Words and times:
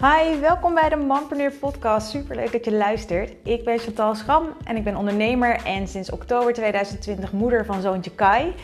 Hi, 0.00 0.40
welkom 0.40 0.74
bij 0.74 0.88
de 0.88 0.96
Mompreneur 0.96 1.52
podcast. 1.52 2.10
Super 2.10 2.36
leuk 2.36 2.52
dat 2.52 2.64
je 2.64 2.72
luistert. 2.72 3.32
Ik 3.42 3.64
ben 3.64 3.78
Chantal 3.78 4.14
Schram 4.14 4.48
en 4.64 4.76
ik 4.76 4.84
ben 4.84 4.96
ondernemer 4.96 5.60
en 5.64 5.88
sinds 5.88 6.10
oktober 6.10 6.52
2020 6.52 7.32
moeder 7.32 7.64
van 7.64 7.80
zoontje 7.80 8.10
Kai. 8.10 8.54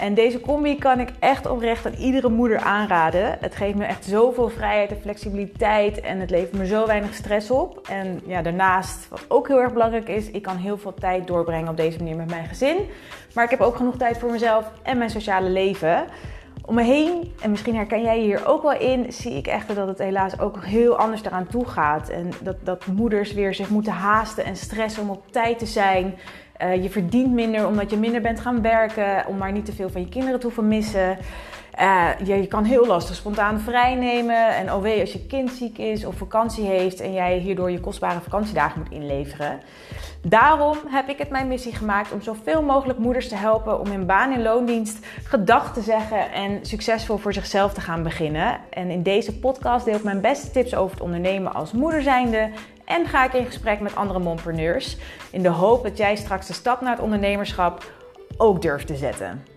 En 0.00 0.14
deze 0.14 0.40
combi 0.40 0.78
kan 0.78 1.00
ik 1.00 1.08
echt 1.18 1.46
oprecht 1.46 1.86
aan 1.86 1.92
iedere 1.92 2.28
moeder 2.28 2.58
aanraden. 2.58 3.36
Het 3.40 3.54
geeft 3.54 3.74
me 3.74 3.84
echt 3.84 4.04
zoveel 4.04 4.48
vrijheid 4.48 4.90
en 4.90 5.00
flexibiliteit 5.00 6.00
en 6.00 6.20
het 6.20 6.30
levert 6.30 6.52
me 6.52 6.66
zo 6.66 6.86
weinig 6.86 7.14
stress 7.14 7.50
op. 7.50 7.88
En 7.88 8.20
ja, 8.26 8.42
daarnaast, 8.42 9.08
wat 9.08 9.24
ook 9.28 9.48
heel 9.48 9.60
erg 9.60 9.72
belangrijk 9.72 10.08
is, 10.08 10.30
ik 10.30 10.42
kan 10.42 10.56
heel 10.56 10.78
veel 10.78 10.94
tijd 10.94 11.26
doorbrengen 11.26 11.68
op 11.68 11.76
deze 11.76 11.98
manier 11.98 12.16
met 12.16 12.30
mijn 12.30 12.46
gezin. 12.46 12.76
Maar 13.34 13.44
ik 13.44 13.50
heb 13.50 13.60
ook 13.60 13.76
genoeg 13.76 13.96
tijd 13.96 14.18
voor 14.18 14.30
mezelf 14.30 14.70
en 14.82 14.98
mijn 14.98 15.10
sociale 15.10 15.48
leven. 15.48 16.04
Om 16.70 16.76
me 16.76 16.82
heen, 16.82 17.32
en 17.40 17.50
misschien 17.50 17.74
herken 17.74 18.02
jij 18.02 18.18
je 18.18 18.24
hier 18.24 18.46
ook 18.46 18.62
wel 18.62 18.78
in, 18.78 19.12
zie 19.12 19.32
ik 19.32 19.46
echt 19.46 19.74
dat 19.74 19.88
het 19.88 19.98
helaas 19.98 20.38
ook 20.38 20.64
heel 20.64 20.96
anders 20.96 21.24
eraan 21.24 21.46
toe 21.46 21.66
gaat. 21.66 22.08
En 22.08 22.30
dat, 22.42 22.56
dat 22.62 22.86
moeders 22.86 23.32
weer 23.32 23.54
zich 23.54 23.68
moeten 23.68 23.92
haasten 23.92 24.44
en 24.44 24.56
stressen 24.56 25.02
om 25.02 25.10
op 25.10 25.32
tijd 25.32 25.58
te 25.58 25.66
zijn. 25.66 26.14
Uh, 26.62 26.82
je 26.82 26.90
verdient 26.90 27.32
minder 27.32 27.66
omdat 27.66 27.90
je 27.90 27.96
minder 27.96 28.20
bent 28.20 28.40
gaan 28.40 28.62
werken, 28.62 29.26
om 29.26 29.36
maar 29.36 29.52
niet 29.52 29.64
te 29.64 29.72
veel 29.72 29.90
van 29.90 30.00
je 30.00 30.08
kinderen 30.08 30.40
te 30.40 30.46
hoeven 30.46 30.68
missen. 30.68 31.18
Uh, 31.80 32.08
je, 32.24 32.46
kan 32.46 32.64
heel 32.64 32.86
lastig 32.86 33.16
spontaan 33.16 33.60
vrijnemen. 33.60 34.56
En 34.56 34.72
OW 34.72 35.00
als 35.00 35.12
je 35.12 35.26
kind 35.26 35.50
ziek 35.50 35.78
is 35.78 36.04
of 36.04 36.14
vakantie 36.14 36.64
heeft 36.64 37.00
en 37.00 37.12
jij 37.12 37.38
hierdoor 37.38 37.70
je 37.70 37.80
kostbare 37.80 38.20
vakantiedagen 38.20 38.80
moet 38.80 38.92
inleveren. 38.92 39.60
Daarom 40.22 40.76
heb 40.86 41.08
ik 41.08 41.18
het 41.18 41.30
mijn 41.30 41.48
missie 41.48 41.74
gemaakt 41.74 42.12
om 42.12 42.22
zoveel 42.22 42.62
mogelijk 42.62 42.98
moeders 42.98 43.28
te 43.28 43.34
helpen 43.34 43.80
om 43.80 43.92
in 43.92 44.06
baan- 44.06 44.32
en 44.32 44.42
loondienst 44.42 45.06
gedag 45.24 45.72
te 45.72 45.80
zeggen 45.80 46.32
en 46.32 46.66
succesvol 46.66 47.16
voor 47.16 47.32
zichzelf 47.32 47.72
te 47.72 47.80
gaan 47.80 48.02
beginnen. 48.02 48.60
En 48.70 48.90
in 48.90 49.02
deze 49.02 49.38
podcast 49.38 49.84
deel 49.84 49.96
ik 49.96 50.04
mijn 50.04 50.20
beste 50.20 50.50
tips 50.50 50.74
over 50.74 50.92
het 50.92 51.04
ondernemen 51.04 51.54
als 51.54 51.72
moeder 51.72 52.02
zijnde 52.02 52.50
en 52.84 53.06
ga 53.06 53.24
ik 53.24 53.32
in 53.32 53.46
gesprek 53.46 53.80
met 53.80 53.96
andere 53.96 54.18
mompreneurs 54.18 54.96
in 55.30 55.42
de 55.42 55.48
hoop 55.48 55.82
dat 55.82 55.96
jij 55.96 56.16
straks 56.16 56.46
de 56.46 56.52
stap 56.52 56.80
naar 56.80 56.92
het 56.92 57.04
ondernemerschap 57.04 57.92
ook 58.36 58.62
durft 58.62 58.86
te 58.86 58.96
zetten. 58.96 59.49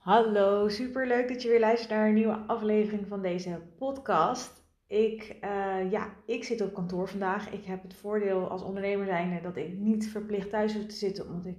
Hallo, 0.00 0.68
super 0.68 1.06
leuk 1.06 1.28
dat 1.28 1.42
je 1.42 1.48
weer 1.48 1.60
luistert 1.60 1.90
naar 1.90 2.06
een 2.06 2.14
nieuwe 2.14 2.38
aflevering 2.46 3.06
van 3.08 3.22
deze 3.22 3.60
podcast. 3.78 4.64
Ik, 4.86 5.36
uh, 5.44 5.90
ja, 5.90 6.14
ik 6.26 6.44
zit 6.44 6.60
op 6.60 6.74
kantoor 6.74 7.08
vandaag. 7.08 7.50
Ik 7.50 7.64
heb 7.64 7.82
het 7.82 7.94
voordeel 7.94 8.48
als 8.48 8.62
ondernemer 8.62 9.06
zijnde 9.06 9.40
dat 9.40 9.56
ik 9.56 9.78
niet 9.78 10.10
verplicht 10.10 10.50
thuis 10.50 10.74
hoef 10.74 10.84
te 10.84 10.94
zitten, 10.94 11.26
omdat 11.26 11.46
ik 11.46 11.56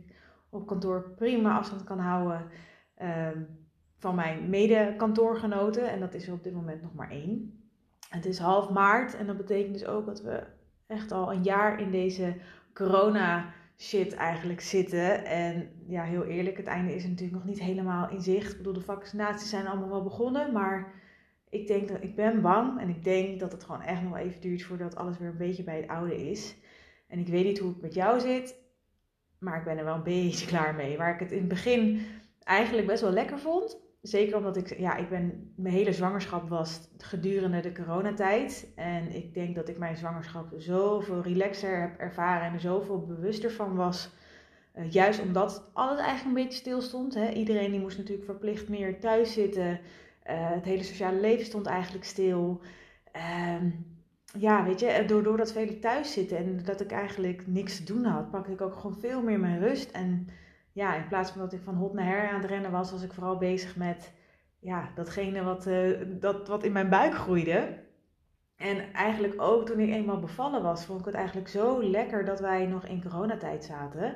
op 0.49 0.67
kantoor 0.67 1.13
prima 1.15 1.57
afstand 1.57 1.83
kan 1.83 1.99
houden 1.99 2.47
uh, 3.01 3.27
van 3.97 4.15
mijn 4.15 4.49
mede-kantoorgenoten. 4.49 5.89
En 5.89 5.99
dat 5.99 6.13
is 6.13 6.27
er 6.27 6.33
op 6.33 6.43
dit 6.43 6.53
moment 6.53 6.81
nog 6.81 6.93
maar 6.93 7.11
één. 7.11 7.63
Het 8.09 8.25
is 8.25 8.39
half 8.39 8.69
maart 8.69 9.15
en 9.15 9.27
dat 9.27 9.37
betekent 9.37 9.73
dus 9.73 9.85
ook 9.85 10.05
dat 10.05 10.21
we 10.21 10.43
echt 10.87 11.11
al 11.11 11.31
een 11.31 11.43
jaar 11.43 11.79
in 11.79 11.91
deze 11.91 12.35
corona 12.73 13.53
shit 13.81 14.13
eigenlijk 14.13 14.61
zitten. 14.61 15.25
En 15.25 15.69
ja, 15.87 16.03
heel 16.03 16.23
eerlijk, 16.23 16.57
het 16.57 16.67
einde 16.67 16.95
is 16.95 17.03
natuurlijk 17.03 17.33
nog 17.33 17.45
niet 17.45 17.61
helemaal 17.61 18.09
in 18.09 18.21
zicht. 18.21 18.51
Ik 18.51 18.57
bedoel, 18.57 18.73
de 18.73 18.81
vaccinaties 18.81 19.49
zijn 19.49 19.67
allemaal 19.67 19.89
wel 19.89 20.03
begonnen, 20.03 20.51
maar 20.51 20.93
ik 21.49 21.67
denk 21.67 21.87
dat 21.87 22.03
ik 22.03 22.15
ben 22.15 22.41
bang 22.41 22.79
en 22.79 22.89
ik 22.89 23.03
denk 23.03 23.39
dat 23.39 23.51
het 23.51 23.63
gewoon 23.63 23.81
echt 23.81 24.01
nog 24.01 24.17
even 24.17 24.41
duurt 24.41 24.63
voordat 24.63 24.95
alles 24.95 25.17
weer 25.17 25.29
een 25.29 25.37
beetje 25.37 25.63
bij 25.63 25.77
het 25.77 25.87
oude 25.87 26.29
is. 26.29 26.55
En 27.07 27.19
ik 27.19 27.27
weet 27.27 27.45
niet 27.45 27.59
hoe 27.59 27.69
het 27.69 27.81
met 27.81 27.93
jou 27.93 28.19
zit, 28.19 28.55
maar 29.39 29.57
ik 29.57 29.63
ben 29.63 29.77
er 29.77 29.85
wel 29.85 29.95
een 29.95 30.03
beetje 30.03 30.47
klaar 30.53 30.75
mee. 30.75 30.97
Waar 30.97 31.13
ik 31.13 31.19
het 31.19 31.31
in 31.31 31.39
het 31.39 31.47
begin 31.47 32.01
eigenlijk 32.43 32.87
best 32.87 33.01
wel 33.01 33.11
lekker 33.11 33.39
vond. 33.39 33.80
Zeker 34.01 34.37
omdat 34.37 34.57
ik, 34.57 34.79
ja, 34.79 34.95
ik 34.95 35.09
ben, 35.09 35.53
mijn 35.55 35.73
hele 35.73 35.93
zwangerschap 35.93 36.49
was 36.49 36.89
gedurende 36.97 37.59
de 37.59 37.71
coronatijd. 37.71 38.71
En 38.75 39.15
ik 39.15 39.33
denk 39.33 39.55
dat 39.55 39.69
ik 39.69 39.77
mijn 39.77 39.97
zwangerschap 39.97 40.53
zoveel 40.57 41.21
relaxer 41.21 41.81
heb 41.81 41.97
ervaren 41.97 42.47
en 42.47 42.53
er 42.53 42.59
zoveel 42.59 43.05
bewuster 43.05 43.51
van 43.51 43.75
was. 43.75 44.09
Uh, 44.75 44.91
juist 44.91 45.21
omdat 45.21 45.69
alles 45.73 45.99
eigenlijk 45.99 46.37
een 46.37 46.43
beetje 46.43 46.59
stil 46.59 46.81
stond. 46.81 47.13
Hè. 47.13 47.29
Iedereen 47.29 47.71
die 47.71 47.79
moest 47.79 47.97
natuurlijk 47.97 48.25
verplicht 48.25 48.69
meer 48.69 48.99
thuis 48.99 49.33
zitten. 49.33 49.69
Uh, 49.71 49.77
het 50.51 50.65
hele 50.65 50.83
sociale 50.83 51.19
leven 51.19 51.45
stond 51.45 51.65
eigenlijk 51.65 52.05
stil. 52.05 52.61
Uh, 53.15 53.71
ja, 54.37 54.63
weet 54.63 54.79
je, 54.79 55.03
door, 55.07 55.23
door 55.23 55.37
dat 55.37 55.51
vele 55.51 55.79
thuis 55.79 56.13
zitten 56.13 56.37
en 56.37 56.63
dat 56.63 56.81
ik 56.81 56.91
eigenlijk 56.91 57.47
niks 57.47 57.77
te 57.77 57.83
doen 57.83 58.03
had, 58.03 58.31
pakte 58.31 58.51
ik 58.51 58.61
ook 58.61 58.75
gewoon 58.75 58.99
veel 58.99 59.21
meer 59.21 59.39
mijn 59.39 59.59
rust. 59.59 59.91
En 59.91 60.27
ja, 60.73 60.95
in 60.95 61.07
plaats 61.07 61.31
van 61.31 61.41
dat 61.41 61.53
ik 61.53 61.61
van 61.63 61.75
hot 61.75 61.93
naar 61.93 62.05
her 62.05 62.29
aan 62.29 62.41
het 62.41 62.49
rennen 62.49 62.71
was, 62.71 62.91
was 62.91 63.03
ik 63.03 63.13
vooral 63.13 63.37
bezig 63.37 63.75
met 63.75 64.13
ja, 64.59 64.91
datgene 64.95 65.43
wat, 65.43 65.67
uh, 65.67 65.99
dat, 66.07 66.47
wat 66.47 66.63
in 66.63 66.71
mijn 66.71 66.89
buik 66.89 67.13
groeide. 67.13 67.79
En 68.55 68.93
eigenlijk 68.93 69.41
ook 69.41 69.65
toen 69.65 69.79
ik 69.79 69.89
eenmaal 69.89 70.19
bevallen 70.19 70.61
was, 70.61 70.85
vond 70.85 70.99
ik 70.99 71.05
het 71.05 71.15
eigenlijk 71.15 71.47
zo 71.47 71.83
lekker 71.83 72.25
dat 72.25 72.39
wij 72.39 72.65
nog 72.65 72.85
in 72.85 73.01
coronatijd 73.01 73.63
zaten. 73.63 74.15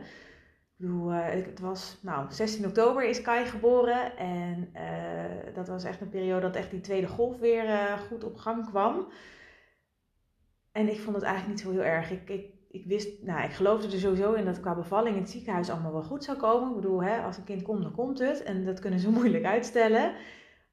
Ik 0.77 0.81
bedoel, 0.81 1.11
uh, 1.11 1.25
het 1.29 1.59
was, 1.59 1.99
nou, 2.01 2.31
16 2.31 2.65
oktober 2.65 3.03
is 3.09 3.21
Kai 3.21 3.45
geboren. 3.45 4.17
En 4.17 4.69
uh, 4.73 5.53
dat 5.53 5.67
was 5.67 5.83
echt 5.83 6.01
een 6.01 6.09
periode 6.09 6.41
dat 6.41 6.55
echt 6.55 6.71
die 6.71 6.81
tweede 6.81 7.07
golf 7.07 7.39
weer 7.39 7.97
goed 8.07 8.23
op 8.23 8.37
gang 8.37 8.69
kwam. 8.69 9.07
En 10.71 10.89
ik 10.89 10.99
vond 10.99 11.15
het 11.15 11.25
eigenlijk 11.25 11.55
niet 11.55 11.65
zo 11.65 11.71
heel 11.71 11.91
erg. 11.91 12.11
Ik 12.11 12.54
ik 12.75 12.85
wist, 12.85 13.21
nou, 13.21 13.43
ik 13.43 13.51
geloofde 13.51 13.91
er 13.91 13.99
sowieso 13.99 14.33
in 14.33 14.45
dat 14.45 14.59
qua 14.59 14.75
bevalling 14.75 15.15
in 15.15 15.21
het 15.21 15.31
ziekenhuis 15.31 15.69
allemaal 15.69 15.91
wel 15.91 16.03
goed 16.03 16.23
zou 16.23 16.37
komen. 16.37 16.69
Ik 16.69 16.75
bedoel, 16.75 17.03
hè, 17.03 17.21
als 17.21 17.37
een 17.37 17.43
kind 17.43 17.61
komt, 17.61 17.81
dan 17.81 17.95
komt 17.95 18.19
het. 18.19 18.43
En 18.43 18.65
dat 18.65 18.79
kunnen 18.79 18.99
ze 18.99 19.09
moeilijk 19.19 19.45
uitstellen. 19.45 20.13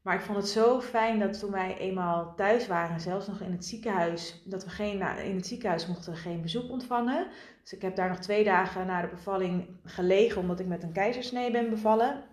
Maar 0.03 0.15
ik 0.15 0.21
vond 0.21 0.37
het 0.37 0.49
zo 0.49 0.81
fijn 0.81 1.19
dat 1.19 1.39
toen 1.39 1.51
wij 1.51 1.79
eenmaal 1.79 2.35
thuis 2.37 2.67
waren, 2.67 3.01
zelfs 3.01 3.27
nog 3.27 3.41
in 3.41 3.53
het 3.53 3.65
ziekenhuis, 3.65 4.43
dat 4.45 4.65
we 4.65 4.71
geen, 4.71 4.99
nou, 4.99 5.21
in 5.21 5.37
het 5.37 5.47
ziekenhuis 5.47 5.87
mochten 5.87 6.17
geen 6.17 6.43
bezoek 6.43 6.71
ontvangen. 6.71 7.27
Dus 7.63 7.73
ik 7.73 7.83
heb 7.83 7.97
daar 7.97 8.09
nog 8.09 8.19
twee 8.19 8.45
dagen 8.45 8.87
na 8.87 9.01
de 9.01 9.09
bevalling 9.09 9.67
gelegen, 9.85 10.41
omdat 10.41 10.61
ik 10.61 10.67
met 10.67 10.83
een 10.83 10.93
keizersnee 10.93 11.51
ben 11.51 11.71
bevallen. 11.71 12.25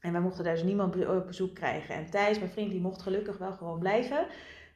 En 0.00 0.12
wij 0.12 0.20
mochten 0.20 0.44
daar 0.44 0.54
dus 0.54 0.62
niemand 0.62 1.06
op 1.06 1.26
bezoek 1.26 1.54
krijgen. 1.54 1.94
En 1.94 2.10
Thijs, 2.10 2.38
mijn 2.38 2.50
vriend, 2.50 2.70
die 2.70 2.80
mocht 2.80 3.02
gelukkig 3.02 3.38
wel 3.38 3.52
gewoon 3.52 3.78
blijven. 3.78 4.26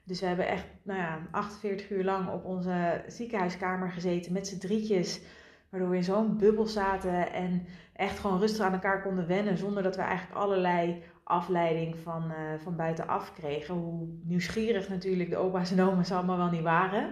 Dus 0.07 0.21
we 0.21 0.27
hebben 0.27 0.49
echt 0.49 0.67
nou 0.83 0.99
ja, 0.99 1.19
48 1.31 1.91
uur 1.91 2.05
lang 2.05 2.29
op 2.29 2.45
onze 2.45 3.05
ziekenhuiskamer 3.07 3.91
gezeten 3.91 4.33
met 4.33 4.47
z'n 4.47 4.59
drietjes. 4.59 5.21
Waardoor 5.71 5.91
we 5.91 5.97
in 5.97 6.05
zo'n 6.05 6.37
bubbel 6.37 6.67
zaten 6.67 7.33
en 7.33 7.67
echt 7.93 8.19
gewoon 8.19 8.39
rustig 8.39 8.65
aan 8.65 8.73
elkaar 8.73 9.03
konden 9.03 9.27
wennen. 9.27 9.57
Zonder 9.57 9.83
dat 9.83 9.97
we 9.97 10.03
eigenlijk 10.03 10.41
allerlei 10.41 11.03
afleiding 11.25 11.97
van, 11.99 12.31
uh, 12.31 12.61
van 12.63 12.77
buitenaf 12.77 13.33
kregen. 13.33 13.75
Hoe 13.75 14.09
nieuwsgierig 14.23 14.89
natuurlijk 14.89 15.31
de 15.31 15.37
opa's 15.37 15.71
en 15.71 15.81
oma's 15.81 16.13
allemaal 16.13 16.37
wel 16.37 16.51
niet 16.51 16.63
waren. 16.63 17.11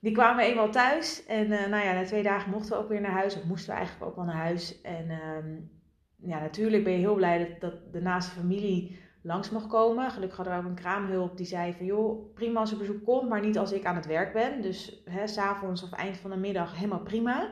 Die 0.00 0.12
kwamen 0.12 0.44
eenmaal 0.44 0.70
thuis. 0.70 1.26
En 1.26 1.46
uh, 1.50 1.66
nou 1.66 1.84
ja, 1.84 1.92
na 1.92 2.04
twee 2.04 2.22
dagen 2.22 2.50
mochten 2.50 2.72
we 2.72 2.82
ook 2.82 2.88
weer 2.88 3.00
naar 3.00 3.10
huis. 3.10 3.36
Of 3.36 3.44
moesten 3.44 3.70
we 3.70 3.76
eigenlijk 3.76 4.10
ook 4.10 4.16
wel 4.16 4.24
naar 4.24 4.42
huis. 4.42 4.80
En 4.80 5.04
uh, 5.10 6.28
ja, 6.30 6.40
natuurlijk 6.40 6.84
ben 6.84 6.92
je 6.92 6.98
heel 6.98 7.14
blij 7.14 7.38
dat, 7.38 7.60
dat 7.60 7.92
de 7.92 8.00
naaste 8.00 8.30
familie 8.30 8.98
langs 9.22 9.50
mocht 9.50 9.66
komen. 9.66 10.10
Gelukkig 10.10 10.36
hadden 10.36 10.56
we 10.56 10.62
ook 10.62 10.68
een 10.68 10.82
kraamhulp 10.82 11.36
die 11.36 11.46
zei 11.46 11.72
van 11.72 11.86
joh, 11.86 12.34
prima 12.34 12.60
als 12.60 12.72
er 12.72 12.78
bezoek 12.78 13.04
komt, 13.04 13.28
maar 13.28 13.40
niet 13.40 13.58
als 13.58 13.72
ik 13.72 13.84
aan 13.84 13.96
het 13.96 14.06
werk 14.06 14.32
ben. 14.32 14.62
Dus 14.62 15.02
s'avonds 15.24 15.82
of 15.82 15.92
eind 15.92 16.16
van 16.16 16.30
de 16.30 16.36
middag 16.36 16.76
helemaal 16.76 17.00
prima. 17.02 17.50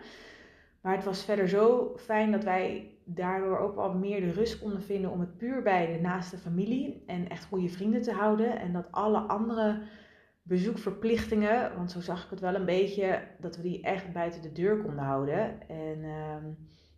Maar 0.81 0.95
het 0.95 1.05
was 1.05 1.25
verder 1.25 1.49
zo 1.49 1.93
fijn 1.97 2.33
dat 2.33 2.45
wij 2.45 2.95
daardoor 3.05 3.59
ook 3.59 3.75
wel 3.75 3.95
meer 3.95 4.21
de 4.21 4.33
rust 4.33 4.59
konden 4.59 4.83
vinden 4.83 5.11
om 5.11 5.21
het 5.21 5.37
puur 5.37 5.63
bij 5.63 5.93
de 5.93 6.01
naaste 6.01 6.39
familie 6.39 7.03
en 7.07 7.29
echt 7.29 7.45
goede 7.45 7.69
vrienden 7.69 8.03
te 8.03 8.13
houden. 8.13 8.59
En 8.61 8.73
dat 8.73 8.87
alle 8.91 9.19
andere 9.19 9.83
bezoekverplichtingen, 10.43 11.77
want 11.77 11.91
zo 11.91 12.01
zag 12.01 12.25
ik 12.25 12.31
het 12.31 12.41
wel 12.41 12.55
een 12.55 12.65
beetje, 12.65 13.23
dat 13.39 13.57
we 13.57 13.63
die 13.63 13.83
echt 13.83 14.13
buiten 14.13 14.43
de 14.43 14.53
deur 14.53 14.83
konden 14.83 15.05
houden. 15.05 15.69
En 15.69 15.99
uh, 15.99 16.37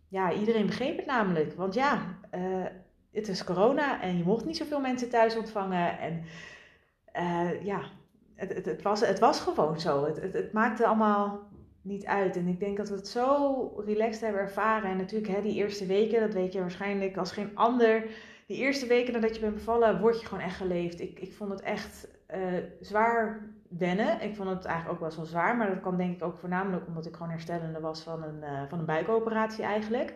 ja, 0.07 0.33
iedereen 0.33 0.65
begreep 0.65 0.97
het 0.97 1.05
namelijk. 1.05 1.53
Want 1.53 1.73
ja, 1.73 2.17
uh, 2.35 2.65
het 3.13 3.27
is 3.27 3.43
corona 3.43 4.01
en 4.01 4.17
je 4.17 4.23
mocht 4.23 4.45
niet 4.45 4.57
zoveel 4.57 4.79
mensen 4.79 5.09
thuis 5.09 5.35
ontvangen. 5.35 5.99
En 5.99 6.23
uh, 7.15 7.63
ja, 7.63 7.81
het, 8.35 8.53
het, 8.53 8.65
het, 8.65 8.81
was, 8.81 8.99
het 8.99 9.19
was 9.19 9.39
gewoon 9.39 9.79
zo. 9.79 10.05
Het, 10.05 10.21
het, 10.21 10.33
het, 10.33 10.51
maakte 10.51 10.85
allemaal 10.85 11.39
niet 11.81 12.05
uit. 12.05 12.35
En 12.35 12.47
ik 12.47 12.59
denk 12.59 12.77
dat 12.77 12.89
we 12.89 12.95
het 12.95 13.07
zo 13.07 13.83
relaxed 13.85 14.21
hebben 14.21 14.41
ervaren. 14.41 14.89
En 14.89 14.97
natuurlijk, 14.97 15.33
hè, 15.33 15.41
die 15.41 15.55
eerste 15.55 15.85
weken, 15.85 16.19
dat 16.19 16.33
weet 16.33 16.53
je 16.53 16.59
waarschijnlijk 16.59 17.17
als 17.17 17.31
geen 17.31 17.51
ander. 17.57 18.05
Die 18.47 18.57
eerste 18.57 18.87
weken 18.87 19.13
nadat 19.13 19.35
je 19.35 19.41
bent 19.41 19.53
bevallen, 19.53 19.99
word 19.99 20.19
je 20.19 20.27
gewoon 20.27 20.43
echt 20.43 20.57
geleefd. 20.57 20.99
Ik, 20.99 21.19
ik 21.19 21.33
vond 21.33 21.49
het 21.49 21.61
echt 21.61 22.07
uh, 22.35 22.37
zwaar 22.81 23.49
wennen. 23.69 24.21
Ik 24.21 24.35
vond 24.35 24.49
het 24.49 24.65
eigenlijk 24.65 25.01
ook 25.01 25.15
wel 25.15 25.25
zwaar. 25.25 25.57
Maar 25.57 25.69
dat 25.69 25.81
kwam 25.81 25.97
denk 25.97 26.15
ik 26.15 26.23
ook 26.23 26.37
voornamelijk 26.37 26.87
omdat 26.87 27.05
ik 27.05 27.13
gewoon 27.13 27.31
herstellende 27.31 27.79
was 27.79 28.01
van 28.01 28.23
een, 28.23 28.39
uh, 28.41 28.61
van 28.69 28.79
een 28.79 28.85
buikoperatie 28.85 29.63
eigenlijk. 29.63 30.13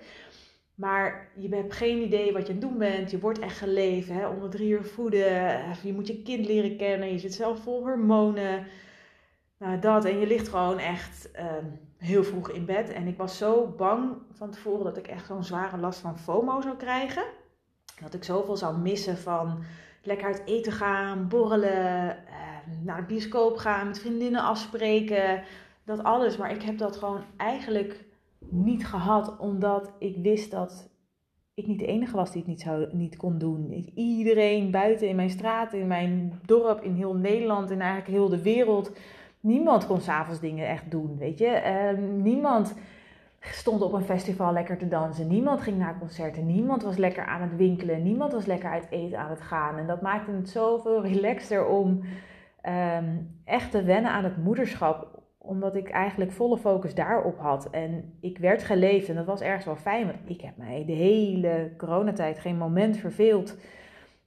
Maar 0.77 1.27
je 1.35 1.56
hebt 1.56 1.74
geen 1.74 2.01
idee 2.01 2.33
wat 2.33 2.47
je 2.47 2.53
aan 2.53 2.59
het 2.59 2.69
doen 2.69 2.77
bent. 2.77 3.12
Je 3.12 3.19
wordt 3.19 3.39
echt 3.39 3.57
geleefd. 3.57 4.09
Hè? 4.09 4.27
Onder 4.27 4.50
drie 4.50 4.69
uur 4.69 4.83
voeden. 4.83 5.62
Je 5.83 5.94
moet 5.94 6.07
je 6.07 6.21
kind 6.21 6.45
leren 6.45 6.77
kennen. 6.77 7.12
Je 7.12 7.19
zit 7.19 7.33
zelf 7.33 7.59
vol 7.59 7.81
hormonen. 7.81 8.68
Nou, 9.57 9.79
dat. 9.79 10.06
En 10.06 10.19
je 10.19 10.27
ligt 10.27 10.47
gewoon 10.47 10.79
echt 10.79 11.29
um, 11.39 11.79
heel 11.97 12.24
vroeg 12.24 12.50
in 12.50 12.65
bed. 12.65 12.89
En 12.89 13.07
ik 13.07 13.18
was 13.18 13.38
zo 13.38 13.74
bang 13.77 14.15
van 14.31 14.51
tevoren 14.51 14.83
dat 14.83 14.97
ik 14.97 15.07
echt 15.07 15.25
zo'n 15.25 15.44
zware 15.44 15.77
last 15.77 16.00
van 16.00 16.19
FOMO 16.19 16.62
zou 16.62 16.75
krijgen. 16.75 17.23
Dat 18.01 18.13
ik 18.13 18.23
zoveel 18.23 18.57
zou 18.57 18.77
missen 18.77 19.18
van 19.18 19.63
lekker 20.03 20.27
uit 20.27 20.41
eten 20.45 20.71
gaan, 20.71 21.27
borrelen, 21.27 22.09
eh, 22.09 22.35
naar 22.83 22.97
de 22.97 23.07
bioscoop 23.07 23.57
gaan, 23.57 23.88
met 23.88 24.00
vriendinnen 24.00 24.41
afspreken. 24.41 25.44
Dat 25.83 26.03
alles. 26.03 26.38
Maar 26.38 26.51
ik 26.51 26.62
heb 26.62 26.77
dat 26.77 26.97
gewoon 26.97 27.23
eigenlijk 27.38 28.06
niet 28.51 28.88
gehad, 28.88 29.38
omdat 29.39 29.91
ik 29.99 30.17
wist 30.17 30.51
dat 30.51 30.89
ik 31.53 31.67
niet 31.67 31.79
de 31.79 31.85
enige 31.85 32.15
was 32.15 32.31
die 32.31 32.41
het 32.41 32.49
niet, 32.49 32.61
zou, 32.61 32.88
niet 32.91 33.17
kon 33.17 33.38
doen. 33.38 33.71
Iedereen 33.95 34.71
buiten 34.71 35.07
in 35.07 35.15
mijn 35.15 35.29
straat, 35.29 35.73
in 35.73 35.88
mijn 35.88 36.39
dorp, 36.45 36.83
in 36.83 36.94
heel 36.94 37.15
Nederland, 37.15 37.71
in 37.71 37.81
eigenlijk 37.81 38.11
heel 38.11 38.29
de 38.29 38.41
wereld. 38.41 38.97
Niemand 39.39 39.85
kon 39.85 40.01
s'avonds 40.01 40.39
dingen 40.39 40.67
echt 40.67 40.91
doen, 40.91 41.17
weet 41.17 41.38
je. 41.38 41.47
Ehm, 41.47 42.21
niemand 42.21 42.75
stond 43.39 43.81
op 43.81 43.94
een 43.94 44.03
festival 44.03 44.53
lekker 44.53 44.77
te 44.77 44.88
dansen. 44.88 45.27
Niemand 45.27 45.61
ging 45.61 45.77
naar 45.77 45.99
concerten. 45.99 46.45
Niemand 46.45 46.83
was 46.83 46.97
lekker 46.97 47.25
aan 47.25 47.41
het 47.41 47.55
winkelen. 47.55 48.03
Niemand 48.03 48.31
was 48.31 48.45
lekker 48.45 48.69
uit 48.69 48.88
eten 48.89 49.19
aan 49.19 49.29
het 49.29 49.41
gaan. 49.41 49.77
En 49.77 49.88
dat 49.88 50.01
maakte 50.01 50.31
het 50.31 50.49
zoveel 50.49 51.01
relaxter 51.01 51.67
om 51.67 52.03
um, 52.63 53.39
echt 53.45 53.71
te 53.71 53.83
wennen 53.83 54.11
aan 54.11 54.23
het 54.23 54.44
moederschap 54.44 55.17
omdat 55.47 55.75
ik 55.75 55.89
eigenlijk 55.89 56.31
volle 56.31 56.57
focus 56.57 56.95
daarop 56.95 57.39
had. 57.39 57.69
En 57.69 58.13
ik 58.19 58.38
werd 58.38 58.63
geleefd 58.63 59.09
en 59.09 59.15
dat 59.15 59.25
was 59.25 59.41
ergens 59.41 59.65
wel 59.65 59.75
fijn. 59.75 60.05
Want 60.05 60.17
ik 60.25 60.41
heb 60.41 60.57
mij 60.57 60.83
de 60.85 60.94
hele 60.94 61.71
coronatijd 61.77 62.39
geen 62.39 62.57
moment 62.57 62.97
verveeld. 62.97 63.57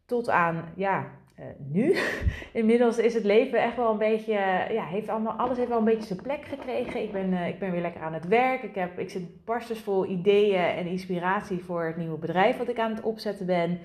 Tot 0.06 0.28
aan, 0.28 0.64
ja, 0.76 1.06
uh, 1.38 1.44
nu. 1.58 1.96
Inmiddels 2.60 2.98
is 2.98 3.14
het 3.14 3.24
leven 3.24 3.62
echt 3.62 3.76
wel 3.76 3.90
een 3.90 3.98
beetje, 3.98 4.32
ja, 4.70 4.84
heeft 4.84 5.08
allemaal, 5.08 5.32
alles 5.32 5.56
heeft 5.56 5.68
wel 5.68 5.78
een 5.78 5.84
beetje 5.84 6.06
zijn 6.06 6.22
plek 6.22 6.44
gekregen. 6.44 7.02
Ik 7.02 7.12
ben, 7.12 7.32
uh, 7.32 7.48
ik 7.48 7.58
ben 7.58 7.70
weer 7.70 7.80
lekker 7.80 8.02
aan 8.02 8.14
het 8.14 8.28
werk. 8.28 8.62
Ik, 8.62 8.74
heb, 8.74 8.98
ik 8.98 9.10
zit 9.10 9.44
barstensvol 9.44 10.06
ideeën 10.06 10.64
en 10.64 10.86
inspiratie 10.86 11.64
voor 11.64 11.84
het 11.84 11.96
nieuwe 11.96 12.18
bedrijf 12.18 12.56
wat 12.56 12.68
ik 12.68 12.78
aan 12.78 12.94
het 12.94 13.02
opzetten 13.02 13.46
ben. 13.46 13.78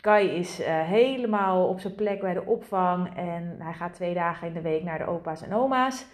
Kai 0.00 0.28
is 0.28 0.60
helemaal 0.64 1.68
op 1.68 1.80
zijn 1.80 1.94
plek 1.94 2.20
bij 2.20 2.34
de 2.34 2.46
opvang 2.46 3.16
en 3.16 3.56
hij 3.58 3.72
gaat 3.72 3.94
twee 3.94 4.14
dagen 4.14 4.46
in 4.46 4.52
de 4.52 4.60
week 4.60 4.82
naar 4.82 4.98
de 4.98 5.06
opa's 5.06 5.42
en 5.42 5.54
oma's 5.54 6.06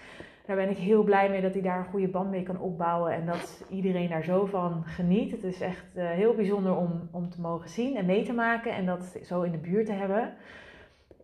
daar 0.47 0.57
ben 0.57 0.71
ik 0.71 0.77
heel 0.77 1.03
blij 1.03 1.31
mee 1.31 1.41
dat 1.41 1.53
hij 1.53 1.63
daar 1.63 1.79
een 1.79 1.91
goede 1.91 2.09
band 2.09 2.31
mee 2.31 2.43
kan 2.43 2.61
opbouwen. 2.61 3.13
En 3.13 3.27
dat 3.27 3.65
iedereen 3.71 4.09
daar 4.09 4.25
zo 4.25 4.47
van 4.47 4.83
geniet. 4.85 5.31
Het 5.31 5.45
is 5.45 5.61
echt 5.61 5.87
uh, 5.97 6.11
heel 6.11 6.35
bijzonder 6.35 6.77
om, 6.77 7.09
om 7.11 7.31
te 7.31 7.41
mogen 7.41 7.69
zien 7.69 7.97
en 7.97 8.07
mee 8.07 8.25
te 8.25 8.33
maken. 8.33 8.73
En 8.73 8.87
dat 8.87 9.19
zo 9.23 9.43
in 9.43 9.53
de 9.53 9.59
buurt 9.59 9.87
te 9.87 9.93
hebben. 9.93 10.35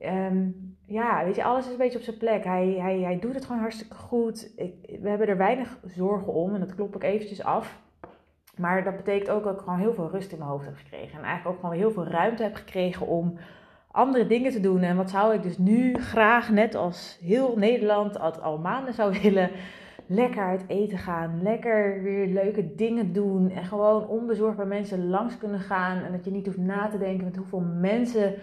Um, 0.03 0.76
ja, 0.87 1.25
weet 1.25 1.37
je, 1.37 1.44
alles 1.44 1.65
is 1.65 1.73
een 1.73 1.79
beetje 1.79 1.99
op 1.99 2.05
zijn 2.05 2.19
plek. 2.19 2.44
Hij, 2.44 2.69
hij, 2.69 2.99
hij 2.99 3.19
doet 3.19 3.35
het 3.35 3.44
gewoon 3.44 3.61
hartstikke 3.61 3.94
goed. 3.94 4.53
Ik, 4.56 4.99
we 5.03 5.09
hebben 5.09 5.29
er 5.29 5.37
weinig 5.37 5.79
zorgen 5.85 6.32
om. 6.32 6.55
En 6.55 6.61
dat 6.61 6.75
klop 6.75 6.94
ik 6.94 7.03
eventjes 7.03 7.43
af. 7.43 7.81
Maar 8.56 8.85
dat 8.85 8.97
betekent 8.97 9.31
ook 9.31 9.44
dat 9.44 9.55
ik 9.55 9.61
gewoon 9.61 9.79
heel 9.79 9.94
veel 9.94 10.11
rust 10.11 10.32
in 10.32 10.38
mijn 10.38 10.50
hoofd 10.50 10.65
heb 10.65 10.76
gekregen. 10.76 11.19
En 11.19 11.25
eigenlijk 11.25 11.56
ook 11.56 11.61
gewoon 11.61 11.79
heel 11.79 11.91
veel 11.91 12.06
ruimte 12.06 12.43
heb 12.43 12.55
gekregen 12.55 13.06
om 13.06 13.38
andere 13.98 14.26
dingen 14.26 14.52
te 14.52 14.60
doen. 14.60 14.82
En 14.82 14.96
wat 14.96 15.10
zou 15.10 15.34
ik 15.34 15.42
dus 15.42 15.58
nu 15.58 15.94
graag, 15.94 16.50
net 16.50 16.74
als 16.74 17.18
heel 17.22 17.54
Nederland 17.56 18.40
al, 18.42 18.58
maanden 18.58 18.94
zou 18.94 19.18
willen, 19.22 19.50
lekker 20.06 20.42
uit 20.42 20.64
eten 20.66 20.98
gaan. 20.98 21.42
Lekker 21.42 22.02
weer 22.02 22.26
leuke 22.26 22.74
dingen 22.74 23.12
doen. 23.12 23.50
En 23.50 23.64
gewoon 23.64 24.06
onbezorgd 24.06 24.56
bij 24.56 24.66
mensen 24.66 25.08
langs 25.08 25.38
kunnen 25.38 25.60
gaan. 25.60 26.02
En 26.02 26.12
dat 26.12 26.24
je 26.24 26.30
niet 26.30 26.46
hoeft 26.46 26.58
na 26.58 26.88
te 26.88 26.98
denken 26.98 27.24
met 27.24 27.36
hoeveel 27.36 27.64
mensen 27.80 28.34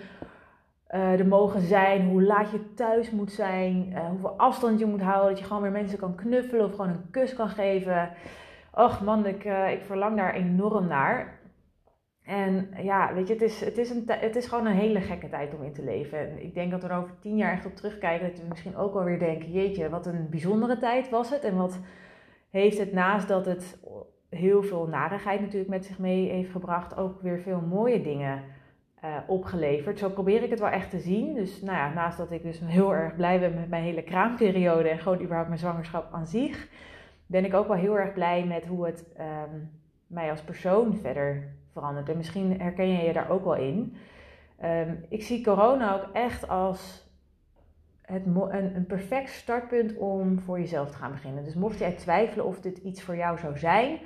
uh, 0.92 1.20
er 1.20 1.28
mogen 1.28 1.62
zijn. 1.62 2.08
Hoe 2.08 2.24
laat 2.24 2.52
je 2.52 2.74
thuis 2.74 3.12
moet 3.12 3.32
zijn. 3.32 3.90
Uh, 3.90 4.10
hoeveel 4.10 4.34
afstand 4.38 4.80
je 4.80 4.86
moet 4.86 5.02
houden. 5.02 5.30
Dat 5.30 5.40
je 5.40 5.46
gewoon 5.46 5.62
weer 5.62 5.72
mensen 5.72 6.00
kan 6.00 6.16
knuffelen 6.16 6.66
of 6.66 6.72
gewoon 6.72 6.90
een 6.90 7.10
kus 7.12 7.34
kan 7.34 7.50
geven. 7.50 8.10
Och 8.74 9.02
man, 9.04 9.26
ik, 9.26 9.46
uh, 9.46 9.72
ik 9.72 9.82
verlang 9.86 10.18
daar 10.18 10.34
enorm 10.34 10.88
naar. 10.88 11.40
En 12.26 12.70
ja, 12.82 13.14
weet 13.14 13.28
je, 13.28 13.34
het 13.34 13.42
is, 13.42 13.60
het, 13.60 13.78
is 13.78 13.90
een, 13.90 14.04
het 14.08 14.36
is 14.36 14.48
gewoon 14.48 14.66
een 14.66 14.76
hele 14.76 15.02
gekke 15.02 15.30
tijd 15.30 15.54
om 15.54 15.64
in 15.64 15.74
te 15.74 15.84
leven. 15.84 16.20
En 16.20 16.44
ik 16.44 16.54
denk 16.54 16.72
dat 16.72 16.82
we 16.82 16.88
er 16.88 16.98
over 16.98 17.20
tien 17.20 17.38
jaar 17.38 17.52
echt 17.52 17.66
op 17.66 17.76
terugkijken. 17.76 18.30
Dat 18.30 18.40
we 18.40 18.48
misschien 18.48 18.76
ook 18.76 18.94
wel 18.94 19.04
weer 19.04 19.20
denken: 19.20 19.52
jeetje, 19.52 19.90
wat 19.90 20.06
een 20.06 20.28
bijzondere 20.30 20.78
tijd 20.78 21.10
was 21.10 21.30
het. 21.30 21.44
En 21.44 21.56
wat 21.56 21.80
heeft 22.50 22.78
het 22.78 22.94
naast 22.94 23.28
dat 23.28 23.46
het 23.46 23.80
heel 24.30 24.64
veel 24.64 24.88
narigheid 24.88 25.42
natuurlijk 25.42 25.70
met 25.70 25.86
zich 25.86 26.00
mee 26.00 26.30
heeft 26.30 26.52
gebracht, 26.52 26.98
ook 26.98 27.22
weer 27.22 27.40
veel 27.40 27.62
mooie 27.62 28.02
dingen 28.02 28.44
uh, 29.04 29.16
opgeleverd. 29.28 30.00
Zo 30.00 30.10
probeer 30.10 30.44
ik 30.44 30.50
het 30.50 30.60
wel 30.60 30.70
echt 30.70 30.90
te 30.90 31.00
zien. 31.00 31.34
Dus 31.34 31.62
nou 31.62 31.78
ja, 31.78 31.94
naast 31.94 32.18
dat 32.18 32.32
ik 32.32 32.44
dus 32.44 32.60
heel 32.64 32.94
erg 32.94 33.16
blij 33.16 33.40
ben 33.40 33.54
met 33.54 33.70
mijn 33.70 33.84
hele 33.84 34.04
kraamperiode 34.04 34.90
en 34.90 35.00
gewoon 35.00 35.22
überhaupt 35.22 35.48
mijn 35.48 35.60
zwangerschap 35.60 36.14
aan 36.14 36.28
zich, 36.28 36.68
ben 37.26 37.46
ik 37.46 37.54
ook 37.54 37.68
wel 37.68 37.78
heel 37.78 37.98
erg 37.98 38.14
blij 38.14 38.46
met 38.46 38.66
hoe 38.66 38.86
het 38.86 39.06
um, 39.20 39.72
mij 40.08 40.30
als 40.30 40.42
persoon 40.42 40.96
verder 40.96 41.54
veranderd. 41.76 42.10
En 42.10 42.18
misschien 42.18 42.62
herken 42.62 42.88
je 42.88 43.04
je 43.04 43.14
daar 43.14 43.30
ook 43.30 43.44
wel 43.44 43.56
in. 43.56 43.96
Um, 44.64 45.06
ik 45.10 45.24
zie 45.24 45.44
corona 45.44 45.96
ook 45.96 46.10
echt 46.14 46.48
als 46.48 47.10
het, 48.02 48.26
een, 48.26 48.76
een 48.76 48.86
perfect 48.86 49.30
startpunt 49.30 49.98
om 49.98 50.40
voor 50.40 50.60
jezelf 50.60 50.92
te 50.92 50.98
gaan 50.98 51.12
beginnen. 51.12 51.44
Dus 51.44 51.54
mocht 51.54 51.80
jij 51.80 51.92
twijfelen 51.92 52.46
of 52.46 52.60
dit 52.60 52.78
iets 52.78 53.02
voor 53.02 53.16
jou 53.16 53.38
zou 53.38 53.58
zijn, 53.58 54.00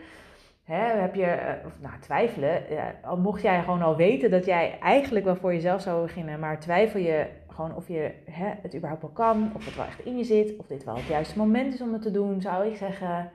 hè, 0.63 0.99
heb 1.01 1.15
je, 1.15 1.25
eh, 1.25 1.65
of 1.65 1.79
nou 1.81 1.99
twijfelen, 1.99 2.63
ja, 2.69 3.15
mocht 3.15 3.41
jij 3.41 3.61
gewoon 3.61 3.81
al 3.81 3.95
weten 3.95 4.31
dat 4.31 4.45
jij 4.45 4.79
eigenlijk 4.79 5.25
wel 5.25 5.35
voor 5.35 5.53
jezelf 5.53 5.81
zou 5.81 6.01
beginnen, 6.01 6.39
maar 6.39 6.59
twijfel 6.59 6.99
je 6.99 7.27
gewoon 7.47 7.75
of 7.75 7.87
je 7.87 8.11
hè, 8.25 8.53
het 8.61 8.75
überhaupt 8.75 9.01
wel 9.01 9.11
kan, 9.11 9.51
of 9.55 9.65
het 9.65 9.75
wel 9.75 9.85
echt 9.85 10.05
in 10.05 10.17
je 10.17 10.23
zit, 10.23 10.57
of 10.57 10.67
dit 10.67 10.83
wel 10.83 10.95
het 10.95 11.05
juiste 11.05 11.37
moment 11.37 11.73
is 11.73 11.81
om 11.81 11.93
het 11.93 12.01
te 12.01 12.11
doen, 12.11 12.41
zou 12.41 12.67
ik 12.67 12.75
zeggen, 12.75 13.31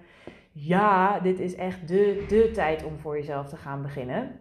ja, 0.54 1.20
dit 1.20 1.40
is 1.40 1.54
echt 1.54 1.88
de, 1.88 2.24
de 2.28 2.50
tijd 2.50 2.84
om 2.84 2.98
voor 2.98 3.16
jezelf 3.16 3.48
te 3.48 3.56
gaan 3.56 3.82
beginnen. 3.82 4.40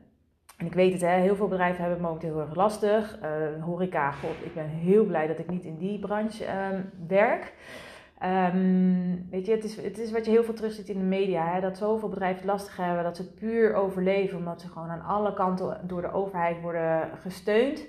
En 0.58 0.66
ik 0.66 0.74
weet 0.74 0.92
het, 0.92 1.02
hè, 1.02 1.08
heel 1.08 1.36
veel 1.36 1.48
bedrijven 1.48 1.80
hebben 1.80 1.98
het 1.98 2.08
momenteel 2.08 2.30
heel 2.30 2.42
erg 2.42 2.56
lastig. 2.56 3.20
Uh, 3.24 3.64
horeca, 3.64 4.12
god, 4.12 4.36
ik 4.44 4.54
ben 4.54 4.68
heel 4.68 5.06
blij 5.06 5.28
dat 5.28 5.40
ik 5.40 5.50
niet 5.50 5.64
in 5.64 5.78
die 5.78 6.00
branche 6.00 6.46
um, 6.74 6.92
werk. 7.08 7.54
Um, 8.24 9.28
weet 9.30 9.46
je, 9.46 9.52
het 9.52 9.64
is, 9.64 9.76
het 9.76 9.98
is 9.98 10.12
wat 10.12 10.26
je 10.26 10.32
heel 10.32 10.44
veel 10.44 10.54
terug 10.54 10.72
ziet 10.72 10.90
in 10.90 10.98
de 10.98 11.06
media. 11.06 11.54
Hè, 11.54 11.62
dat 11.62 11.78
zoveel 11.78 12.10
bedrijven 12.10 12.42
het 12.42 12.52
lastig 12.52 12.78
hebben, 12.78 13.04
dat 13.04 13.16
ze 13.16 13.34
puur 13.34 13.74
overleven. 13.74 14.38
Omdat 14.38 14.62
ze 14.62 14.68
gewoon 14.68 14.90
aan 14.90 15.06
alle 15.06 15.34
kanten 15.34 15.82
door 15.84 16.02
de 16.02 16.12
overheid 16.12 16.62
worden 16.62 17.10
gesteund. 17.22 17.86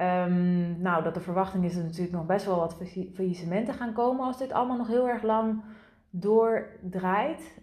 Um, 0.00 0.80
nou, 0.80 1.02
dat 1.02 1.14
de 1.14 1.20
verwachting 1.20 1.64
is 1.64 1.74
dat 1.74 1.84
natuurlijk 1.84 2.12
nog 2.12 2.26
best 2.26 2.46
wel 2.46 2.56
wat 2.56 2.76
faillissementen 3.14 3.74
gaan 3.74 3.92
komen 3.92 4.26
als 4.26 4.38
dit 4.38 4.52
allemaal 4.52 4.76
nog 4.76 4.88
heel 4.88 5.08
erg 5.08 5.22
lang 5.22 5.62
doordraait. 6.12 7.60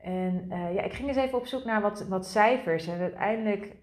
En 0.00 0.44
uh, 0.48 0.74
ja, 0.74 0.82
ik 0.82 0.92
ging 0.92 1.08
eens 1.08 1.16
even 1.16 1.38
op 1.38 1.46
zoek 1.46 1.64
naar 1.64 1.80
wat, 1.80 2.06
wat 2.08 2.26
cijfers. 2.26 2.86
En 2.86 3.00
uiteindelijk 3.00 3.76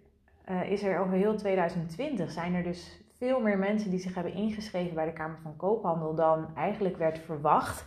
uh, 0.49 0.71
is 0.71 0.83
er 0.83 0.99
over 0.99 1.13
heel 1.13 1.35
2020 1.35 2.31
zijn 2.31 2.53
er 2.53 2.63
dus 2.63 3.03
veel 3.17 3.39
meer 3.39 3.57
mensen 3.57 3.89
die 3.89 3.99
zich 3.99 4.15
hebben 4.15 4.33
ingeschreven 4.33 4.95
bij 4.95 5.05
de 5.05 5.13
Kamer 5.13 5.39
van 5.43 5.55
Koophandel 5.55 6.15
dan 6.15 6.55
eigenlijk 6.55 6.97
werd 6.97 7.19
verwacht. 7.19 7.85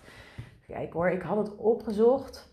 Kijk 0.67 0.93
hoor, 0.93 1.11
ik 1.11 1.23
had 1.23 1.37
het 1.37 1.57
opgezocht. 1.57 2.49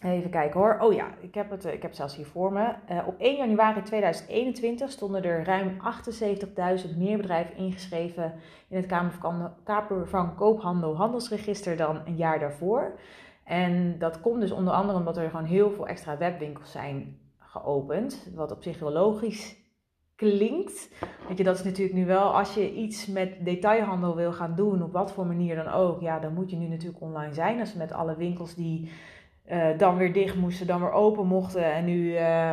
Even 0.00 0.30
kijken 0.30 0.60
hoor. 0.60 0.78
Oh 0.80 0.92
ja, 0.92 1.06
ik 1.20 1.34
heb 1.34 1.50
het, 1.50 1.64
ik 1.64 1.82
heb 1.82 1.94
zelfs 1.94 2.16
hier 2.16 2.26
voor 2.26 2.52
me. 2.52 2.74
Uh, 2.90 3.06
op 3.06 3.18
1 3.18 3.36
januari 3.36 3.82
2021 3.82 4.90
stonden 4.90 5.24
er 5.24 5.44
ruim 5.44 5.76
78.000 6.90 6.96
meer 6.96 7.16
bedrijven 7.16 7.56
ingeschreven 7.56 8.34
in 8.68 8.76
het 8.76 8.86
Kamer 8.86 9.12
van, 9.12 9.52
van 10.06 10.34
Koophandel 10.34 10.96
Handelsregister 10.96 11.76
dan 11.76 12.00
een 12.04 12.16
jaar 12.16 12.38
daarvoor. 12.38 12.98
En 13.44 13.98
dat 13.98 14.20
komt 14.20 14.40
dus 14.40 14.52
onder 14.52 14.72
andere 14.72 14.98
omdat 14.98 15.16
er 15.16 15.30
gewoon 15.30 15.44
heel 15.44 15.70
veel 15.70 15.86
extra 15.86 16.18
webwinkels 16.18 16.72
zijn 16.72 17.18
geopend. 17.38 18.30
Wat 18.34 18.52
op 18.52 18.62
zich 18.62 18.78
heel 18.78 18.92
logisch 18.92 19.56
klinkt. 20.16 20.90
Weet 21.28 21.38
je, 21.38 21.44
dat 21.44 21.56
is 21.58 21.64
natuurlijk 21.64 21.96
nu 21.96 22.06
wel, 22.06 22.34
als 22.34 22.54
je 22.54 22.74
iets 22.74 23.06
met 23.06 23.44
detailhandel 23.44 24.16
wil 24.16 24.32
gaan 24.32 24.54
doen, 24.54 24.82
op 24.82 24.92
wat 24.92 25.12
voor 25.12 25.26
manier 25.26 25.56
dan 25.56 25.68
ook, 25.68 26.00
ja, 26.00 26.18
dan 26.18 26.34
moet 26.34 26.50
je 26.50 26.56
nu 26.56 26.68
natuurlijk 26.68 27.02
online 27.02 27.34
zijn. 27.34 27.58
Dus 27.58 27.74
met 27.74 27.92
alle 27.92 28.16
winkels 28.16 28.54
die 28.54 28.90
uh, 29.50 29.78
dan 29.78 29.96
weer 29.96 30.12
dicht 30.12 30.36
moesten, 30.36 30.66
dan 30.66 30.80
weer 30.80 30.92
open 30.92 31.26
mochten. 31.26 31.72
En 31.72 31.84
nu, 31.84 32.12
uh, 32.12 32.50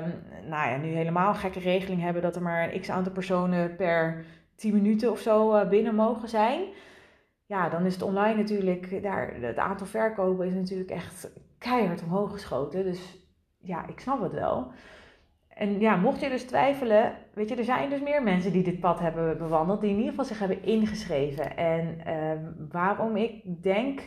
nou 0.47 0.69
ja, 0.69 0.77
nu 0.77 0.87
helemaal 0.87 1.29
een 1.29 1.35
gekke 1.35 1.59
regeling 1.59 2.01
hebben 2.01 2.21
dat 2.21 2.35
er 2.35 2.41
maar 2.41 2.73
een 2.73 2.81
x 2.81 2.89
aantal 2.89 3.13
personen 3.13 3.75
per 3.75 4.25
10 4.55 4.73
minuten 4.73 5.11
of 5.11 5.19
zo 5.19 5.55
uh, 5.55 5.69
binnen 5.69 5.95
mogen 5.95 6.29
zijn. 6.29 6.61
Ja, 7.45 7.69
dan 7.69 7.85
is 7.85 7.93
het 7.93 8.03
online 8.03 8.35
natuurlijk, 8.37 9.03
daar, 9.03 9.33
het 9.41 9.57
aantal 9.57 9.87
verkopen 9.87 10.47
is 10.47 10.53
natuurlijk 10.53 10.89
echt 10.89 11.31
keihard 11.57 12.03
omhoog 12.03 12.31
geschoten. 12.31 12.83
Dus 12.83 13.27
ja, 13.61 13.87
ik 13.87 13.99
snap 13.99 14.21
het 14.21 14.33
wel. 14.33 14.71
En 15.47 15.79
ja, 15.79 15.95
mocht 15.95 16.21
je 16.21 16.29
dus 16.29 16.43
twijfelen, 16.43 17.13
weet 17.33 17.49
je, 17.49 17.55
er 17.55 17.63
zijn 17.63 17.89
dus 17.89 18.01
meer 18.01 18.23
mensen 18.23 18.51
die 18.51 18.63
dit 18.63 18.79
pad 18.79 18.99
hebben 18.99 19.37
bewandeld, 19.37 19.81
die 19.81 19.89
in 19.89 19.95
ieder 19.95 20.09
geval 20.09 20.25
zich 20.25 20.39
hebben 20.39 20.63
ingeschreven. 20.63 21.57
En 21.57 22.05
ehm, 22.05 22.39
waarom 22.71 23.15
ik 23.15 23.63
denk 23.63 24.01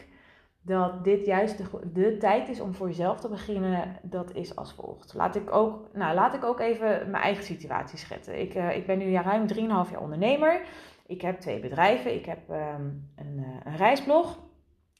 dat 0.68 1.04
dit 1.04 1.26
juist 1.26 1.62
de, 1.94 2.16
tijd 2.16 2.48
is 2.48 2.60
om 2.60 2.74
voor 2.74 2.86
jezelf 2.86 3.20
te 3.20 3.28
beginnen, 3.28 3.96
dat 4.02 4.34
is 4.34 4.56
als 4.56 4.72
volgt. 4.72 5.14
Laat 5.14 5.36
ik 5.36 5.54
ook, 5.54 5.88
nou, 5.92 6.14
laat 6.14 6.34
ik 6.34 6.44
ook 6.44 6.60
even 6.60 7.10
mijn 7.10 7.22
eigen 7.22 7.44
situatie 7.44 7.98
schetsen. 7.98 8.40
Ik, 8.40 8.54
uh, 8.54 8.76
ik 8.76 8.86
ben 8.86 8.98
nu 8.98 9.12
ruim 9.12 9.46
3,5 9.54 9.58
jaar 9.58 10.00
ondernemer. 10.00 10.60
Ik 11.06 11.20
heb 11.20 11.40
twee 11.40 11.60
bedrijven. 11.60 12.14
Ik 12.14 12.26
heb 12.26 12.50
um, 12.50 13.10
een, 13.16 13.36
uh, 13.36 13.46
een 13.64 13.76
reisblog. 13.76 14.38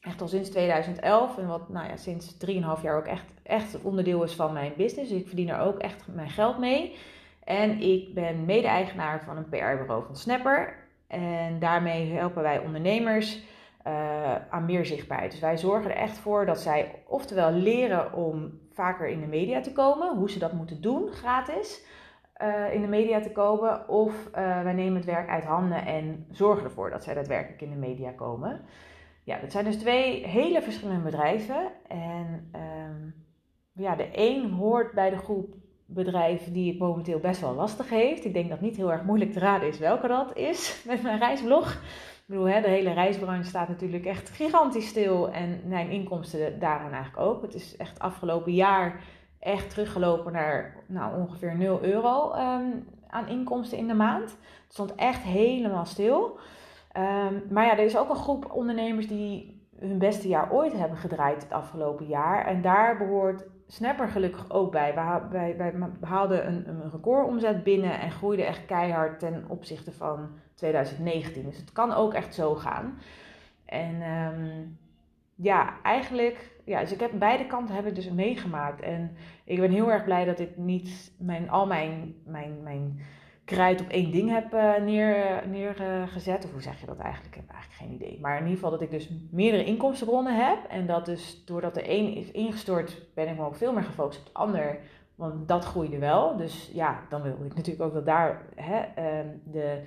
Echt 0.01 0.21
al 0.21 0.29
sinds 0.29 0.51
2011. 0.51 1.39
En 1.39 1.47
wat 1.47 1.69
nou 1.69 1.89
ja, 1.89 1.97
sinds 1.97 2.37
3,5 2.47 2.83
jaar 2.83 2.97
ook 2.97 3.07
echt, 3.07 3.27
echt 3.43 3.83
onderdeel 3.83 4.23
is 4.23 4.35
van 4.35 4.53
mijn 4.53 4.73
business. 4.77 5.11
Dus 5.11 5.21
ik 5.21 5.27
verdien 5.27 5.49
er 5.49 5.61
ook 5.61 5.79
echt 5.79 6.07
mijn 6.07 6.31
geld 6.31 6.59
mee. 6.59 6.97
En 7.45 7.81
ik 7.81 8.15
ben 8.15 8.45
mede-eigenaar 8.45 9.25
van 9.25 9.37
een 9.37 9.49
PR-bureau 9.49 10.05
van 10.07 10.17
Snapper. 10.17 10.75
En 11.07 11.59
daarmee 11.59 12.13
helpen 12.13 12.43
wij 12.43 12.59
ondernemers 12.59 13.43
uh, 13.89 14.35
aan 14.51 14.65
meer 14.65 14.87
zichtbaarheid. 14.87 15.31
Dus 15.31 15.41
wij 15.41 15.57
zorgen 15.57 15.91
er 15.91 15.97
echt 15.97 16.19
voor 16.19 16.47
dat 16.47 16.61
zij 16.61 17.03
oftewel 17.07 17.51
leren 17.53 18.13
om 18.13 18.61
vaker 18.73 19.09
in 19.09 19.21
de 19.21 19.27
media 19.27 19.61
te 19.61 19.73
komen, 19.73 20.17
hoe 20.17 20.31
ze 20.31 20.39
dat 20.39 20.53
moeten 20.53 20.81
doen, 20.81 21.09
gratis. 21.13 21.87
Uh, 22.43 22.75
in 22.75 22.81
de 22.81 22.89
media 22.89 23.21
te 23.21 23.33
komen, 23.33 23.89
of 23.89 24.27
uh, 24.27 24.63
wij 24.63 24.73
nemen 24.73 24.95
het 24.95 25.05
werk 25.05 25.29
uit 25.29 25.45
handen 25.45 25.87
en 25.87 26.27
zorgen 26.31 26.65
ervoor 26.65 26.91
dat 26.91 27.05
zij 27.05 27.15
daadwerkelijk 27.15 27.63
in 27.63 27.71
de 27.71 27.77
media 27.77 28.11
komen. 28.11 28.61
Ja, 29.25 29.39
dat 29.39 29.53
zijn 29.53 29.65
dus 29.65 29.77
twee 29.77 30.27
hele 30.27 30.63
verschillende 30.63 31.03
bedrijven. 31.03 31.73
En 31.89 32.51
um, 32.55 33.15
ja, 33.73 33.97
de 33.97 34.09
een 34.13 34.51
hoort 34.51 34.93
bij 34.93 35.11
de 35.11 35.17
groep 35.17 35.55
bedrijven 35.87 36.53
die 36.53 36.71
het 36.71 36.79
momenteel 36.79 37.19
best 37.19 37.41
wel 37.41 37.55
lastig 37.55 37.91
heeft. 37.91 38.25
Ik 38.25 38.33
denk 38.33 38.49
dat 38.49 38.61
niet 38.61 38.77
heel 38.77 38.93
erg 38.93 39.05
moeilijk 39.05 39.33
te 39.33 39.39
raden 39.39 39.69
is 39.69 39.79
welke 39.79 40.09
dat 40.09 40.37
is 40.37 40.83
met 40.87 41.03
mijn 41.03 41.19
reisblog. 41.19 41.81
Bedoel, 42.29 42.45
de 42.45 42.69
hele 42.69 42.93
reisbranche 42.93 43.49
staat 43.49 43.69
natuurlijk 43.69 44.05
echt 44.05 44.31
gigantisch 44.31 44.89
stil 44.89 45.31
en 45.31 45.61
mijn 45.65 45.91
inkomsten 45.91 46.59
daaraan 46.59 46.93
eigenlijk 46.93 47.27
ook. 47.27 47.43
Het 47.43 47.55
is 47.55 47.77
echt 47.77 47.99
afgelopen 47.99 48.53
jaar 48.53 49.01
echt 49.39 49.71
teruggelopen 49.71 50.33
naar 50.33 50.77
nou, 50.87 51.21
ongeveer 51.21 51.57
0 51.57 51.83
euro 51.83 52.33
um, 52.33 52.87
aan 53.07 53.29
inkomsten 53.29 53.79
in 53.79 53.87
de 53.87 53.95
maand. 53.95 54.31
Het 54.31 54.73
stond 54.73 54.95
echt 54.95 55.23
helemaal 55.23 55.85
stil. 55.85 56.39
Um, 56.97 57.43
maar 57.51 57.67
ja, 57.67 57.73
er 57.73 57.85
is 57.85 57.97
ook 57.97 58.09
een 58.09 58.17
groep 58.17 58.53
ondernemers 58.53 59.09
die 59.09 59.63
hun 59.79 59.99
beste 59.99 60.29
jaar 60.29 60.53
ooit 60.53 60.73
hebben 60.73 60.99
gedraaid 60.99 61.43
het 61.43 61.53
afgelopen 61.53 62.07
jaar. 62.07 62.47
En 62.47 62.63
daar 62.63 62.97
behoort 62.97 63.47
Snapper 63.71 64.09
gelukkig 64.09 64.51
ook 64.51 64.73
bij. 64.73 64.95
Wij, 65.31 65.57
wij, 65.57 65.75
haalden 66.01 66.47
een, 66.47 66.69
een 66.69 66.91
recordomzet 66.91 67.63
binnen 67.65 68.01
en 68.01 68.11
groeiden 68.11 68.47
echt 68.47 68.67
keihard 68.67 69.19
ten 69.19 69.45
opzichte 69.49 69.93
van 69.93 70.29
2019. 70.55 71.45
Dus 71.45 71.57
het 71.57 71.73
kan 71.73 71.93
ook 71.93 72.15
echt 72.15 72.35
zo 72.35 72.55
gaan. 72.55 72.99
En 73.65 74.03
um, 74.03 74.79
ja, 75.35 75.83
eigenlijk, 75.83 76.51
ja, 76.65 76.81
dus 76.81 76.93
ik 76.93 77.01
heb 77.01 77.11
beide 77.15 77.47
kanten 77.47 77.75
hebben 77.75 77.95
dus 77.95 78.11
meegemaakt. 78.11 78.81
En 78.81 79.17
ik 79.45 79.61
ben 79.61 79.71
heel 79.71 79.91
erg 79.91 80.05
blij 80.05 80.25
dat 80.25 80.39
ik 80.39 80.57
niet 80.57 81.13
mijn, 81.19 81.51
al 81.51 81.67
mijn, 81.67 82.15
mijn, 82.25 82.63
mijn 82.63 83.01
kruid 83.49 83.81
op 83.81 83.89
één 83.89 84.11
ding 84.11 84.31
heb 84.31 84.55
uh, 84.55 84.77
neer, 84.77 85.43
neergezet. 85.47 86.45
Of 86.45 86.53
hoe 86.53 86.63
zeg 86.63 86.81
je 86.81 86.87
dat 86.87 86.99
eigenlijk? 86.99 87.37
Ik 87.37 87.41
heb 87.41 87.51
eigenlijk 87.51 87.81
geen 87.83 87.93
idee. 87.93 88.19
Maar 88.21 88.37
in 88.37 88.43
ieder 88.43 88.55
geval 88.55 88.71
dat 88.71 88.81
ik 88.81 88.91
dus 88.91 89.11
meerdere 89.31 89.65
inkomstenbronnen 89.65 90.47
heb. 90.47 90.59
En 90.69 90.87
dat 90.87 91.05
dus 91.05 91.43
doordat 91.45 91.77
er 91.77 91.85
één 91.85 92.15
is 92.15 92.31
ingestort, 92.31 93.03
ben 93.15 93.29
ik 93.29 93.37
me 93.37 93.45
ook 93.45 93.57
veel 93.57 93.73
meer 93.73 93.83
gefocust 93.83 94.19
op 94.19 94.25
het 94.25 94.35
ander. 94.35 94.79
Want 95.15 95.49
dat 95.49 95.65
groeide 95.65 95.99
wel. 95.99 96.37
Dus 96.37 96.71
ja, 96.73 97.01
dan 97.09 97.23
wil 97.23 97.33
ik 97.45 97.55
natuurlijk 97.55 97.85
ook 97.85 97.95
dat 97.95 98.07
daar 98.07 98.43
hè, 98.55 98.79
uh, 98.79 99.29
de 99.45 99.83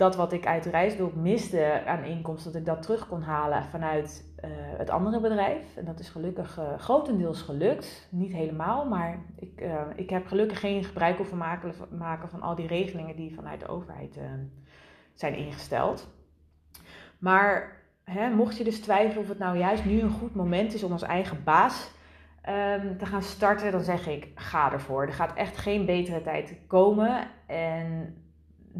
dat 0.00 0.16
wat 0.16 0.32
ik 0.32 0.46
uit 0.46 0.62
de 0.62 0.70
reisdorp 0.70 1.14
miste 1.14 1.82
aan 1.86 2.04
inkomsten, 2.04 2.52
dat 2.52 2.60
ik 2.60 2.66
dat 2.66 2.82
terug 2.82 3.08
kon 3.08 3.22
halen 3.22 3.64
vanuit 3.64 4.32
uh, 4.44 4.50
het 4.52 4.90
andere 4.90 5.20
bedrijf. 5.20 5.76
En 5.76 5.84
dat 5.84 6.00
is 6.00 6.08
gelukkig 6.08 6.58
uh, 6.58 6.78
grotendeels 6.78 7.42
gelukt. 7.42 8.08
Niet 8.10 8.32
helemaal, 8.32 8.88
maar 8.88 9.18
ik, 9.36 9.60
uh, 9.60 9.80
ik 9.94 10.10
heb 10.10 10.26
gelukkig 10.26 10.60
geen 10.60 10.84
gebruik 10.84 11.16
hoeven 11.16 11.36
maken, 11.90 12.28
van 12.28 12.42
al 12.42 12.54
die 12.54 12.66
regelingen 12.66 13.16
die 13.16 13.34
vanuit 13.34 13.60
de 13.60 13.68
overheid 13.68 14.18
zijn 15.14 15.34
ingesteld. 15.34 16.08
Maar 17.18 17.76
hè, 18.04 18.30
mocht 18.30 18.56
je 18.56 18.64
dus 18.64 18.80
twijfelen 18.80 19.22
of 19.22 19.28
het 19.28 19.38
nou 19.38 19.58
juist 19.58 19.84
nu 19.84 20.00
een 20.00 20.10
goed 20.10 20.34
moment 20.34 20.74
is 20.74 20.82
om 20.82 20.92
als 20.92 21.02
eigen 21.02 21.44
baas 21.44 21.90
um, 22.48 22.98
te 22.98 23.06
gaan 23.06 23.22
starten, 23.22 23.72
dan 23.72 23.82
zeg 23.82 24.06
ik: 24.06 24.28
ga 24.34 24.72
ervoor. 24.72 25.06
Er 25.06 25.12
gaat 25.12 25.34
echt 25.34 25.56
geen 25.56 25.86
betere 25.86 26.22
tijd 26.22 26.56
komen. 26.66 27.28
En 27.46 28.14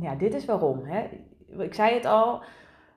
ja, 0.01 0.15
dit 0.15 0.35
is 0.35 0.45
waarom. 0.45 0.85
Hè? 0.85 1.05
Ik 1.63 1.75
zei 1.75 1.95
het 1.95 2.05
al 2.05 2.43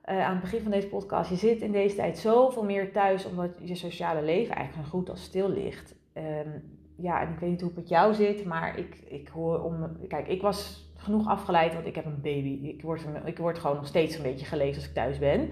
uh, 0.08 0.24
aan 0.26 0.32
het 0.32 0.40
begin 0.40 0.60
van 0.60 0.70
deze 0.70 0.88
podcast. 0.88 1.30
Je 1.30 1.36
zit 1.36 1.60
in 1.60 1.72
deze 1.72 1.96
tijd 1.96 2.18
zoveel 2.18 2.64
meer 2.64 2.92
thuis 2.92 3.26
omdat 3.26 3.50
je 3.62 3.74
sociale 3.74 4.22
leven 4.22 4.54
eigenlijk 4.54 4.88
goed 4.88 5.10
als 5.10 5.22
stil 5.22 5.48
ligt. 5.48 5.94
Um, 6.14 6.62
ja, 6.96 7.20
en 7.20 7.32
ik 7.32 7.38
weet 7.38 7.50
niet 7.50 7.60
hoe 7.60 7.70
het 7.70 7.78
met 7.78 7.88
jou 7.88 8.14
zit, 8.14 8.44
maar 8.44 8.78
ik, 8.78 8.94
ik 9.08 9.28
hoor 9.28 9.62
om. 9.62 9.96
Kijk, 10.08 10.28
ik 10.28 10.42
was 10.42 10.90
genoeg 10.96 11.28
afgeleid, 11.28 11.74
want 11.74 11.86
ik 11.86 11.94
heb 11.94 12.04
een 12.04 12.20
baby. 12.22 12.58
Ik 12.62 12.82
word, 12.82 13.04
ik 13.24 13.38
word 13.38 13.58
gewoon 13.58 13.76
nog 13.76 13.86
steeds 13.86 14.16
een 14.16 14.22
beetje 14.22 14.46
gelezen 14.46 14.74
als 14.74 14.86
ik 14.86 14.94
thuis 14.94 15.18
ben. 15.18 15.48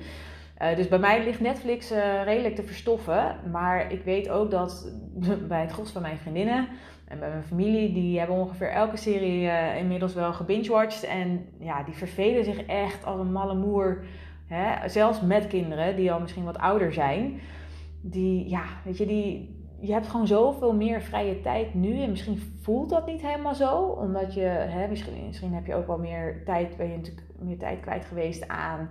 Uh, 0.59 0.77
dus 0.77 0.89
bij 0.89 0.99
mij 0.99 1.25
ligt 1.25 1.41
Netflix 1.41 1.93
uh, 1.93 2.25
redelijk 2.25 2.55
te 2.55 2.63
verstoffen. 2.63 3.37
Maar 3.51 3.93
ik 3.93 4.05
weet 4.05 4.29
ook 4.29 4.51
dat 4.51 4.93
bij 5.49 5.61
het 5.61 5.73
gros 5.73 5.91
van 5.91 6.03
mijn 6.03 6.19
vriendinnen 6.19 6.69
en 7.13 7.19
bij 7.19 7.29
mijn 7.29 7.43
familie, 7.43 7.93
die 7.93 8.19
hebben 8.19 8.37
ongeveer 8.37 8.71
elke 8.71 8.97
serie 8.97 9.43
uh, 9.43 9.77
inmiddels 9.79 10.15
wel 10.15 10.33
gebingewatcht. 10.33 11.05
En 11.05 11.47
ja, 11.59 11.83
die 11.83 11.95
vervelen 11.95 12.45
zich 12.45 12.67
echt 12.67 13.05
als 13.05 13.21
een 13.21 13.33
malle 13.33 13.55
moer. 13.55 14.05
Hè? 14.47 14.89
Zelfs 14.89 15.21
met 15.21 15.47
kinderen 15.47 15.97
die 15.97 16.13
al 16.13 16.21
misschien 16.21 16.45
wat 16.45 16.59
ouder 16.59 16.93
zijn. 16.93 17.41
Die, 18.01 18.49
ja, 18.49 18.65
weet 18.85 18.99
je, 18.99 19.07
die, 19.07 19.61
je 19.81 19.93
hebt 19.93 20.09
gewoon 20.09 20.27
zoveel 20.27 20.75
meer 20.75 21.03
vrije 21.03 21.41
tijd 21.41 21.75
nu. 21.75 22.03
En 22.03 22.11
misschien 22.11 22.39
voelt 22.63 22.91
dat 22.91 23.07
niet 23.07 23.23
helemaal 23.23 23.55
zo. 23.55 23.79
Omdat 23.79 24.35
je, 24.35 24.47
hè, 24.47 24.89
misschien, 24.89 25.27
misschien 25.27 25.55
heb 25.55 25.67
je 25.67 25.75
ook 25.75 25.87
wel 25.87 25.99
meer 25.99 26.43
tijd, 26.45 26.77
ben 26.77 26.91
je 26.91 26.97
natuurlijk 26.97 27.27
meer 27.39 27.59
tijd 27.59 27.81
kwijt 27.81 28.05
geweest 28.05 28.49
aan 28.49 28.89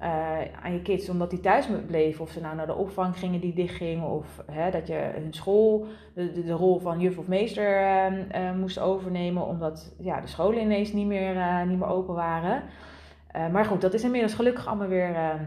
uh, 0.00 0.38
aan 0.62 0.72
je 0.72 0.82
kids 0.82 1.08
omdat 1.08 1.30
die 1.30 1.40
thuis 1.40 1.68
bleven. 1.86 2.24
Of 2.24 2.30
ze 2.30 2.40
nou 2.40 2.56
naar 2.56 2.66
de 2.66 2.74
opvang 2.74 3.18
gingen 3.18 3.40
die 3.40 3.54
dichtgingen. 3.54 4.08
Of 4.08 4.42
hè, 4.46 4.70
dat 4.70 4.86
je 4.86 5.10
hun 5.14 5.34
school 5.34 5.86
de, 6.14 6.42
de, 6.44 6.52
rol 6.52 6.78
van 6.78 7.00
juf 7.00 7.18
of 7.18 7.26
meester 7.26 7.80
uh, 7.80 8.18
uh, 8.18 8.52
moest 8.52 8.78
overnemen. 8.78 9.46
Omdat 9.46 9.94
ja, 9.98 10.20
de 10.20 10.26
scholen 10.26 10.60
ineens 10.60 10.92
niet 10.92 11.06
meer, 11.06 11.66
niet 11.66 11.78
meer 11.78 11.88
open 11.88 12.14
waren. 12.14 12.62
maar 13.52 13.64
goed, 13.64 13.80
dat 13.80 13.94
is 13.94 14.04
inmiddels 14.04 14.34
gelukkig 14.34 14.66
allemaal 14.66 14.88
weer 14.88 15.38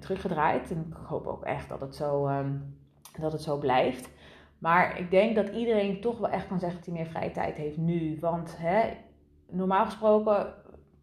teruggedraaid. 0.00 0.70
En 0.70 0.86
ik 0.88 1.06
hoop 1.06 1.26
ook 1.26 1.44
echt 1.44 1.68
dat 1.68 1.80
het 1.80 1.94
zo, 1.94 2.28
um, 2.28 2.76
dat 3.20 3.32
het 3.32 3.42
zo 3.42 3.58
blijft. 3.58 4.10
Maar 4.58 4.98
ik 4.98 5.10
denk 5.10 5.34
dat 5.34 5.48
iedereen 5.48 6.00
toch 6.00 6.18
wel 6.18 6.30
echt 6.30 6.46
kan 6.46 6.58
zeggen 6.58 6.78
dat 6.78 6.86
hij 6.86 6.94
meer 6.94 7.06
vrije 7.06 7.30
tijd 7.30 7.56
heeft 7.56 7.76
nu. 7.76 8.16
Want 8.20 8.56
hè, 8.58 8.80
normaal 9.50 9.84
gesproken 9.84 10.54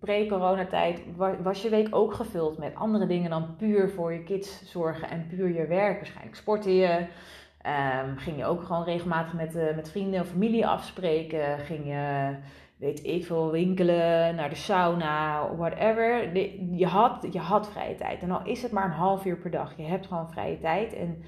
pre-coronatijd 0.02 1.02
was 1.44 1.62
je 1.62 1.70
week 1.70 1.96
ook 1.96 2.14
gevuld 2.14 2.58
met 2.58 2.76
andere 2.76 3.08
dingen 3.08 3.30
dan 3.30 3.56
puur 3.56 3.90
voor 3.90 4.14
je 4.14 4.24
kids 4.24 4.72
zorgen 4.72 5.10
en 5.10 5.28
puur 5.28 5.54
je 5.54 5.68
werk. 5.68 5.98
Waarschijnlijk 5.98 6.36
sporten 6.36 6.74
je, 6.74 7.06
um, 8.06 8.18
ging 8.18 8.38
je 8.38 8.46
ook 8.46 8.64
gewoon 8.64 8.84
regelmatig 8.84 9.34
met, 9.34 9.56
uh, 9.56 9.76
met 9.76 9.90
vrienden 9.90 10.22
of 10.22 10.28
familie 10.28 10.68
afspreken, 10.68 11.60
ging 11.60 11.86
je, 11.86 12.36
weet 12.78 13.06
ik 13.06 13.26
veel, 13.26 13.52
winkelen, 13.52 14.36
naar 14.36 14.50
de 14.50 14.56
sauna, 14.56 15.48
whatever. 15.56 16.38
je, 16.78 16.88
had, 16.88 17.28
je 17.32 17.40
had 17.40 17.70
vrije 17.70 17.96
tijd. 17.96 18.22
En 18.22 18.32
al 18.32 18.46
is 18.46 18.62
het 18.62 18.72
maar 18.72 18.86
een 18.86 18.92
half 18.92 19.26
uur 19.26 19.38
per 19.38 19.52
dag, 19.52 19.74
je 19.78 19.84
hebt 19.84 20.08
gewoon 20.08 20.32
vrije 20.32 20.60
tijd. 20.60 20.94
En 20.94 21.24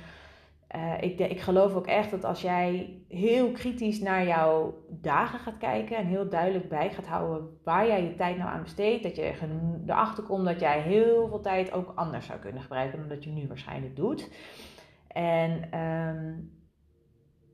uh, 0.75 0.93
ik, 0.99 1.19
ik 1.19 1.41
geloof 1.41 1.73
ook 1.73 1.87
echt 1.87 2.11
dat 2.11 2.23
als 2.23 2.41
jij 2.41 2.99
heel 3.07 3.51
kritisch 3.51 3.99
naar 3.99 4.25
jouw 4.25 4.83
dagen 4.89 5.39
gaat 5.39 5.57
kijken 5.57 5.97
en 5.97 6.05
heel 6.05 6.29
duidelijk 6.29 6.69
bij 6.69 6.91
gaat 6.91 7.07
houden 7.07 7.59
waar 7.63 7.87
jij 7.87 8.03
je 8.03 8.15
tijd 8.15 8.37
nou 8.37 8.49
aan 8.49 8.63
besteedt, 8.63 9.03
dat 9.03 9.15
je 9.15 9.33
erachter 9.85 10.23
komt 10.23 10.45
dat 10.45 10.59
jij 10.59 10.81
heel 10.81 11.27
veel 11.27 11.41
tijd 11.41 11.71
ook 11.71 11.91
anders 11.95 12.25
zou 12.25 12.39
kunnen 12.39 12.61
gebruiken 12.61 12.99
dan 12.99 13.07
dat 13.07 13.23
je 13.23 13.29
nu 13.29 13.47
waarschijnlijk 13.47 13.95
doet. 13.95 14.31
En 15.07 15.79
um, 15.79 16.51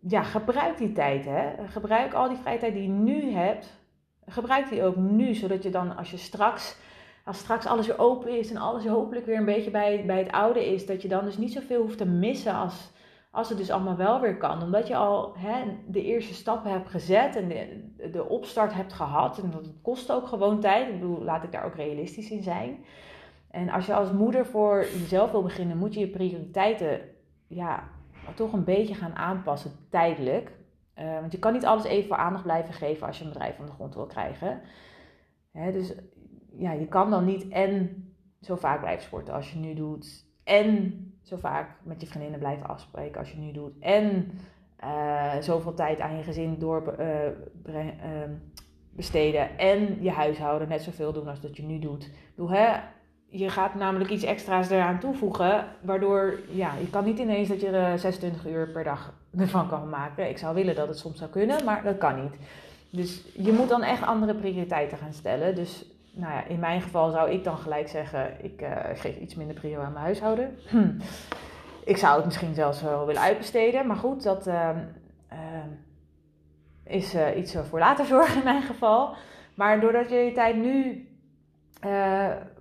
ja, 0.02 0.24
gebruik 0.24 0.78
die 0.78 0.92
tijd. 0.92 1.26
Hè? 1.26 1.68
Gebruik 1.68 2.14
al 2.14 2.30
die 2.30 2.38
vrije 2.38 2.60
tijd 2.60 2.74
die 2.74 2.84
je 2.84 2.90
nu 2.90 3.32
hebt, 3.32 3.80
gebruik 4.26 4.70
die 4.70 4.84
ook 4.84 4.96
nu, 4.96 5.34
zodat 5.34 5.64
je 5.64 5.70
dan 5.70 5.98
als 5.98 6.12
je 6.12 6.18
straks 6.18 6.78
als 7.26 7.38
straks 7.38 7.66
alles 7.66 7.88
weer 7.88 8.00
open 8.00 8.38
is 8.38 8.50
en 8.50 8.58
alles 8.58 8.86
hopelijk 8.86 9.26
weer 9.26 9.38
een 9.38 9.46
beetje 9.46 9.72
bij, 9.72 10.04
bij 10.06 10.18
het 10.18 10.32
oude 10.32 10.72
is, 10.72 10.86
dat 10.86 11.02
je 11.02 11.08
dan 11.08 11.26
dus 11.26 11.38
niet 11.38 11.54
zoveel 11.54 11.82
hoeft 11.82 11.98
te 11.98 12.06
missen 12.06 12.54
als 12.54 12.92
als 13.32 13.50
het 13.50 13.58
dus 13.58 13.70
allemaal 13.70 13.96
wel 13.96 14.22
weer 14.22 14.38
kan, 14.38 14.64
omdat 14.64 14.88
je 14.88 14.96
al 14.96 15.34
hè, 15.38 15.64
de 15.88 16.04
eerste 16.04 16.34
stappen 16.34 16.72
hebt 16.72 16.90
gezet 16.90 17.36
en 17.36 17.48
de, 17.48 18.10
de 18.12 18.30
opstart 18.30 18.74
hebt 18.74 18.94
gehad. 18.94 19.38
En 19.38 19.52
dat 19.52 19.74
kost 19.82 20.12
ook 20.12 20.28
gewoon 20.28 20.60
tijd. 20.60 20.88
Ik 20.88 21.00
bedoel, 21.00 21.24
laat 21.24 21.44
ik 21.44 21.52
daar 21.52 21.66
ook 21.66 21.76
realistisch 21.76 22.32
in 22.32 22.44
zijn. 22.44 22.86
En 23.52 23.70
als 23.70 23.86
je 23.86 23.94
als 23.94 24.12
moeder 24.12 24.46
voor 24.46 24.80
jezelf 24.80 25.32
wil 25.32 25.44
beginnen, 25.44 25.78
moet 25.78 25.94
je 25.94 26.00
je 26.00 26.08
prioriteiten 26.08 27.02
ja, 27.48 27.90
toch 28.36 28.54
een 28.54 28.64
beetje 28.64 28.96
gaan 28.96 29.16
aanpassen 29.16 29.72
tijdelijk. 29.90 30.52
Uh, 31.00 31.20
want 31.20 31.32
je 31.32 31.40
kan 31.40 31.54
niet 31.54 31.66
alles 31.66 31.84
even 31.84 32.08
voor 32.08 32.18
aandacht 32.18 32.44
blijven 32.44 32.74
geven 32.74 33.08
als 33.08 33.18
je 33.18 33.24
een 33.24 33.32
bedrijf 33.32 33.56
van 33.56 33.66
de 33.66 33.72
grond 33.72 33.96
wil 33.96 34.06
krijgen. 34.06 34.62
Hè, 35.52 35.72
dus 35.72 35.94
ja, 36.58 36.72
je 36.72 36.88
kan 36.88 37.10
dan 37.10 37.26
niet 37.26 37.48
en 37.48 38.04
zo 38.42 38.56
vaak 38.56 38.80
blijven 38.80 39.04
sporten 39.04 39.34
als 39.34 39.52
je 39.52 39.60
nu 39.60 39.74
doet. 39.74 40.26
En 40.44 41.09
zo 41.30 41.38
vaak 41.38 41.70
met 41.84 42.02
je 42.02 42.08
vriendinnen 42.08 42.40
blijven 42.40 42.68
afspreken 42.68 43.20
als 43.20 43.32
je 43.32 43.38
nu 43.38 43.52
doet. 43.52 43.80
En 43.80 44.32
uh, 44.84 45.38
zoveel 45.40 45.74
tijd 45.74 46.00
aan 46.00 46.18
je 46.18 46.24
gezin 46.24 46.60
door 46.60 46.96
uh, 47.00 47.76
besteden. 48.90 49.58
En 49.58 50.04
je 50.04 50.12
huishouden 50.12 50.68
net 50.68 50.82
zoveel 50.82 51.14
doen 51.14 51.28
als 51.28 51.42
dat 51.42 51.58
je 51.58 51.64
nu 51.64 51.80
doet. 51.80 52.10
Doe, 52.36 52.52
hè, 52.52 52.80
je 53.28 53.50
gaat 53.50 53.76
namelijk 53.76 54.10
iets 54.10 54.24
extra's 54.24 54.70
eraan 54.70 55.00
toevoegen. 55.00 55.66
Waardoor 55.82 56.40
ja, 56.52 56.74
je 56.80 56.90
kan 56.90 57.04
niet 57.04 57.20
ineens 57.20 57.48
dat 57.48 57.62
je 57.62 57.68
er 57.68 58.00
26 58.00 58.48
uur 58.48 58.70
per 58.70 58.84
dag 58.84 59.14
ervan 59.38 59.68
kan 59.68 59.90
maken. 59.90 60.30
Ik 60.30 60.38
zou 60.38 60.56
willen 60.56 60.76
dat 60.76 60.88
het 60.88 60.98
soms 60.98 61.18
zou 61.18 61.30
kunnen, 61.30 61.64
maar 61.64 61.84
dat 61.84 61.98
kan 61.98 62.22
niet. 62.22 62.34
Dus 62.90 63.24
je 63.36 63.52
moet 63.52 63.70
dan 63.70 63.84
echt 63.84 64.04
andere 64.04 64.36
prioriteiten 64.36 64.98
gaan 64.98 65.14
stellen. 65.14 65.56
Dus 65.56 65.86
nou 66.12 66.34
ja, 66.34 66.46
in 66.46 66.60
mijn 66.60 66.82
geval 66.82 67.12
zou 67.12 67.32
ik 67.32 67.44
dan 67.44 67.58
gelijk 67.58 67.88
zeggen, 67.88 68.44
ik 68.44 68.62
uh, 68.62 68.70
geef 68.94 69.18
iets 69.18 69.36
minder 69.36 69.56
prio 69.56 69.80
aan 69.80 69.92
mijn 69.92 70.04
huishouden. 70.04 70.58
Hm. 70.68 70.92
Ik 71.84 71.98
zou 71.98 72.16
het 72.16 72.26
misschien 72.26 72.54
zelfs 72.54 72.82
wel 72.82 73.06
willen 73.06 73.22
uitbesteden, 73.22 73.88
maar 73.88 73.96
goed, 73.96 74.24
dat 74.24 74.48
uh, 74.48 74.70
is 76.84 77.16
uh, 77.16 77.38
iets 77.38 77.56
voor 77.70 77.80
later 77.80 78.06
zorgen 78.16 78.38
in 78.38 78.44
mijn 78.44 78.62
geval. 78.62 79.16
Maar 79.56 79.80
doordat 79.80 80.10
je 80.10 80.16
je 80.16 80.32
tijd 80.32 80.56
nu 80.56 81.08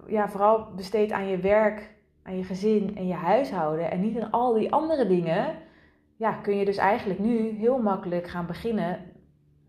ja, 0.06 0.28
vooral 0.28 0.66
besteedt 0.76 1.12
aan 1.12 1.26
je 1.26 1.38
werk, 1.38 1.90
aan 2.22 2.36
je 2.36 2.44
gezin 2.44 2.96
en 2.96 3.06
je 3.06 3.14
huishouden 3.14 3.90
en 3.90 4.00
niet 4.00 4.20
aan 4.20 4.30
al 4.30 4.54
die 4.54 4.72
andere 4.72 5.06
dingen, 5.06 5.56
ja, 6.16 6.32
kun 6.32 6.56
je 6.56 6.64
dus 6.64 6.76
eigenlijk 6.76 7.18
nu 7.18 7.48
heel 7.48 7.78
makkelijk 7.78 8.28
gaan 8.28 8.46
beginnen 8.46 9.07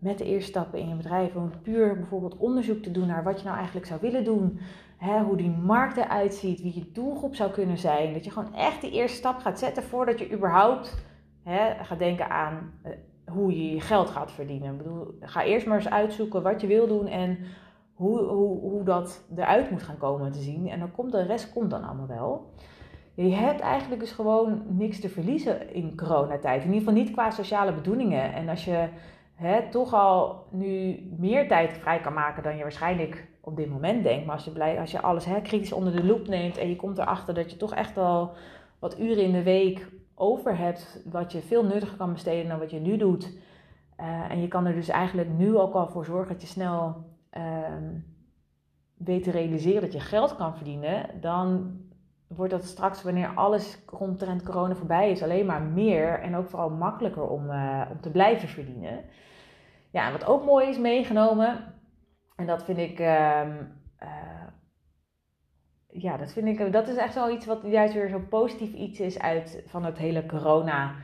met 0.00 0.18
de 0.18 0.24
eerste 0.24 0.50
stappen 0.50 0.78
in 0.78 0.88
je 0.88 0.94
bedrijf. 0.94 1.34
Om 1.34 1.50
puur 1.62 1.96
bijvoorbeeld 1.96 2.36
onderzoek 2.36 2.82
te 2.82 2.90
doen 2.90 3.06
naar 3.06 3.22
wat 3.22 3.38
je 3.38 3.44
nou 3.44 3.56
eigenlijk 3.56 3.86
zou 3.86 4.00
willen 4.00 4.24
doen. 4.24 4.60
Hè, 4.96 5.22
hoe 5.22 5.36
die 5.36 5.50
markt 5.50 5.96
eruit 5.96 6.34
ziet, 6.34 6.62
wie 6.62 6.74
je 6.74 6.92
doelgroep 6.92 7.34
zou 7.34 7.50
kunnen 7.50 7.78
zijn. 7.78 8.12
Dat 8.12 8.24
je 8.24 8.30
gewoon 8.30 8.54
echt 8.54 8.80
die 8.80 8.90
eerste 8.90 9.16
stap 9.16 9.38
gaat 9.38 9.58
zetten 9.58 9.82
voordat 9.82 10.18
je 10.18 10.32
überhaupt 10.32 11.04
hè, 11.42 11.84
gaat 11.84 11.98
denken 11.98 12.30
aan 12.30 12.72
uh, 12.86 12.92
hoe 13.34 13.56
je 13.56 13.74
je 13.74 13.80
geld 13.80 14.10
gaat 14.10 14.32
verdienen. 14.32 14.72
Ik 14.72 14.78
bedoel, 14.78 15.18
ga 15.20 15.44
eerst 15.44 15.66
maar 15.66 15.76
eens 15.76 15.88
uitzoeken 15.88 16.42
wat 16.42 16.60
je 16.60 16.66
wil 16.66 16.86
doen 16.86 17.06
en 17.06 17.38
hoe, 17.94 18.18
hoe, 18.18 18.60
hoe 18.60 18.82
dat 18.82 19.24
eruit 19.36 19.70
moet 19.70 19.82
gaan 19.82 19.98
komen 19.98 20.32
te 20.32 20.40
zien. 20.40 20.68
En 20.68 20.78
dan 20.78 20.90
komt 20.90 21.12
de 21.12 21.22
rest 21.22 21.52
komt 21.52 21.70
dan 21.70 21.84
allemaal 21.84 22.06
wel. 22.06 22.52
Je 23.14 23.34
hebt 23.34 23.60
eigenlijk 23.60 24.00
dus 24.00 24.12
gewoon 24.12 24.62
niks 24.68 25.00
te 25.00 25.08
verliezen 25.08 25.74
in 25.74 25.96
coronatijd. 25.96 26.60
In 26.60 26.66
ieder 26.66 26.78
geval 26.78 27.02
niet 27.02 27.10
qua 27.10 27.30
sociale 27.30 27.72
bedoelingen. 27.72 28.32
En 28.32 28.48
als 28.48 28.64
je 28.64 28.88
toch 29.70 29.94
al 29.94 30.46
nu 30.50 31.00
meer 31.18 31.48
tijd 31.48 31.72
vrij 31.72 32.00
kan 32.00 32.12
maken 32.12 32.42
dan 32.42 32.56
je 32.56 32.62
waarschijnlijk 32.62 33.28
op 33.40 33.56
dit 33.56 33.70
moment 33.70 34.02
denkt. 34.02 34.26
Maar 34.26 34.34
als 34.34 34.44
je, 34.44 34.50
blij, 34.50 34.80
als 34.80 34.90
je 34.90 35.00
alles 35.00 35.24
hè, 35.24 35.40
kritisch 35.40 35.72
onder 35.72 35.92
de 35.92 36.04
loep 36.04 36.28
neemt 36.28 36.56
en 36.56 36.68
je 36.68 36.76
komt 36.76 36.98
erachter 36.98 37.34
dat 37.34 37.50
je 37.50 37.56
toch 37.56 37.74
echt 37.74 37.96
al 37.96 38.32
wat 38.78 39.00
uren 39.00 39.24
in 39.24 39.32
de 39.32 39.42
week 39.42 39.88
over 40.14 40.56
hebt, 40.56 41.02
wat 41.10 41.32
je 41.32 41.40
veel 41.40 41.64
nuttiger 41.64 41.96
kan 41.96 42.12
besteden 42.12 42.48
dan 42.48 42.58
wat 42.58 42.70
je 42.70 42.80
nu 42.80 42.96
doet. 42.96 43.38
Uh, 44.00 44.30
en 44.30 44.40
je 44.40 44.48
kan 44.48 44.66
er 44.66 44.74
dus 44.74 44.88
eigenlijk 44.88 45.28
nu 45.28 45.56
ook 45.56 45.74
al 45.74 45.88
voor 45.88 46.04
zorgen 46.04 46.32
dat 46.32 46.42
je 46.42 46.48
snel 46.48 47.04
uh, 47.32 47.42
weet 48.94 49.22
te 49.22 49.30
realiseren 49.30 49.80
dat 49.80 49.92
je 49.92 50.00
geld 50.00 50.36
kan 50.36 50.56
verdienen. 50.56 51.20
Dan 51.20 51.78
wordt 52.26 52.52
dat 52.52 52.64
straks, 52.64 53.02
wanneer 53.02 53.32
alles 53.34 53.78
rondtrend 53.86 54.42
corona 54.42 54.74
voorbij 54.74 55.10
is, 55.10 55.22
alleen 55.22 55.46
maar 55.46 55.62
meer 55.62 56.20
en 56.20 56.36
ook 56.36 56.48
vooral 56.48 56.70
makkelijker 56.70 57.28
om, 57.28 57.50
uh, 57.50 57.82
om 57.90 58.00
te 58.00 58.10
blijven 58.10 58.48
verdienen. 58.48 59.04
Ja, 59.90 60.12
wat 60.12 60.24
ook 60.24 60.44
mooi 60.44 60.68
is 60.68 60.78
meegenomen, 60.78 61.70
en 62.40 62.46
dat 62.46 62.64
vind 62.64 62.78
ik, 62.78 62.98
uh, 62.98 63.42
uh, 64.02 64.46
ja, 65.88 66.16
dat 66.16 66.32
vind 66.32 66.46
ik, 66.46 66.72
dat 66.72 66.88
is 66.88 66.96
echt 66.96 67.14
wel 67.14 67.30
iets 67.30 67.46
wat 67.46 67.60
juist 67.64 67.94
weer 67.94 68.08
zo 68.08 68.20
positief 68.28 68.72
iets 68.72 69.00
is 69.00 69.18
uit 69.18 69.62
van 69.66 69.84
het 69.84 69.98
hele 69.98 70.26
corona 70.26 70.94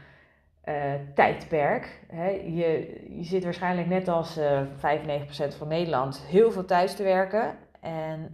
uh, 0.64 0.92
tijdperk. 1.14 2.06
Je, 2.44 3.04
je 3.16 3.24
zit 3.24 3.44
waarschijnlijk 3.44 3.88
net 3.88 4.08
als 4.08 4.38
95% 4.38 4.38
van 5.58 5.68
Nederland 5.68 6.20
heel 6.20 6.50
veel 6.50 6.64
thuis 6.64 6.96
te 6.96 7.02
werken. 7.02 7.58
En 7.80 8.30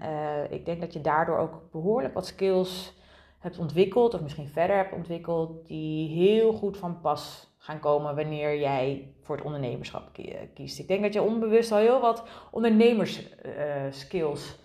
ik 0.50 0.64
denk 0.64 0.80
dat 0.80 0.92
je 0.92 1.00
daardoor 1.00 1.38
ook 1.38 1.70
behoorlijk 1.70 2.14
wat 2.14 2.26
skills 2.26 3.00
hebt 3.38 3.58
ontwikkeld, 3.58 4.14
of 4.14 4.20
misschien 4.20 4.48
verder 4.48 4.76
hebt 4.76 4.92
ontwikkeld, 4.92 5.66
die 5.66 6.08
heel 6.08 6.52
goed 6.52 6.78
van 6.78 7.00
pas 7.00 7.51
gaan 7.62 7.78
komen 7.78 8.16
wanneer 8.16 8.58
jij 8.58 9.14
voor 9.20 9.36
het 9.36 9.44
ondernemerschap 9.44 10.18
kiest. 10.54 10.78
Ik 10.78 10.88
denk 10.88 11.02
dat 11.02 11.12
je 11.12 11.22
onbewust 11.22 11.72
al 11.72 11.78
heel 11.78 12.00
wat 12.00 12.24
ondernemerskills 12.50 14.58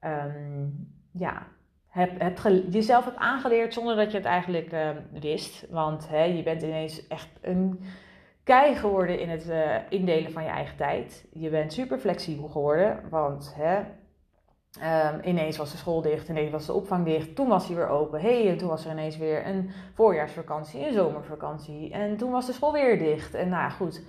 uh, 0.00 0.24
um, 0.24 0.94
ja, 1.12 1.46
hebt, 1.88 2.22
hebt 2.22 2.42
jezelf 2.74 3.04
hebt 3.04 3.16
aangeleerd 3.16 3.74
zonder 3.74 3.96
dat 3.96 4.10
je 4.10 4.16
het 4.16 4.26
eigenlijk 4.26 4.72
uh, 4.72 4.90
wist. 5.20 5.66
Want 5.70 6.08
hè, 6.08 6.22
je 6.22 6.42
bent 6.42 6.62
ineens 6.62 7.06
echt 7.06 7.28
een 7.40 7.80
kei 8.42 8.74
geworden 8.74 9.20
in 9.20 9.28
het 9.28 9.48
uh, 9.48 9.76
indelen 9.88 10.32
van 10.32 10.42
je 10.42 10.48
eigen 10.48 10.76
tijd. 10.76 11.26
Je 11.32 11.50
bent 11.50 11.72
super 11.72 11.98
flexibel 11.98 12.48
geworden, 12.48 13.00
want 13.10 13.54
hè, 13.56 13.82
Um, 14.82 15.20
ineens 15.24 15.56
was 15.56 15.70
de 15.70 15.76
school 15.76 16.02
dicht, 16.02 16.28
ineens 16.28 16.50
was 16.50 16.66
de 16.66 16.72
opvang 16.72 17.04
dicht. 17.04 17.34
Toen 17.34 17.48
was 17.48 17.66
hij 17.66 17.76
weer 17.76 17.88
open. 17.88 18.20
Hey, 18.20 18.48
en 18.48 18.56
toen 18.56 18.68
was 18.68 18.84
er 18.84 18.90
ineens 18.90 19.16
weer 19.16 19.46
een 19.46 19.70
voorjaarsvakantie, 19.94 20.86
een 20.86 20.92
zomervakantie. 20.92 21.92
En 21.92 22.16
toen 22.16 22.30
was 22.30 22.46
de 22.46 22.52
school 22.52 22.72
weer 22.72 22.98
dicht. 22.98 23.34
En 23.34 23.48
nou 23.48 23.70
goed, 23.70 24.02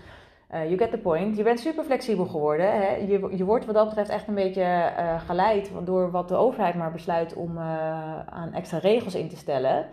uh, 0.53 0.63
you 0.63 0.77
get 0.77 0.91
the 0.91 0.97
point. 0.97 1.37
Je 1.37 1.43
bent 1.43 1.59
super 1.59 1.83
flexibel 1.83 2.25
geworden. 2.25 2.71
Hè? 2.71 2.95
Je, 2.95 3.37
je 3.37 3.45
wordt 3.45 3.65
wat 3.65 3.75
dat 3.75 3.85
betreft 3.85 4.09
echt 4.09 4.27
een 4.27 4.33
beetje 4.33 4.61
uh, 4.61 5.21
geleid 5.21 5.71
door 5.83 6.11
wat 6.11 6.27
de 6.27 6.35
overheid 6.35 6.75
maar 6.75 6.91
besluit 6.91 7.33
om 7.33 7.57
uh, 7.57 8.19
aan 8.27 8.53
extra 8.53 8.77
regels 8.77 9.15
in 9.15 9.29
te 9.29 9.37
stellen. 9.37 9.85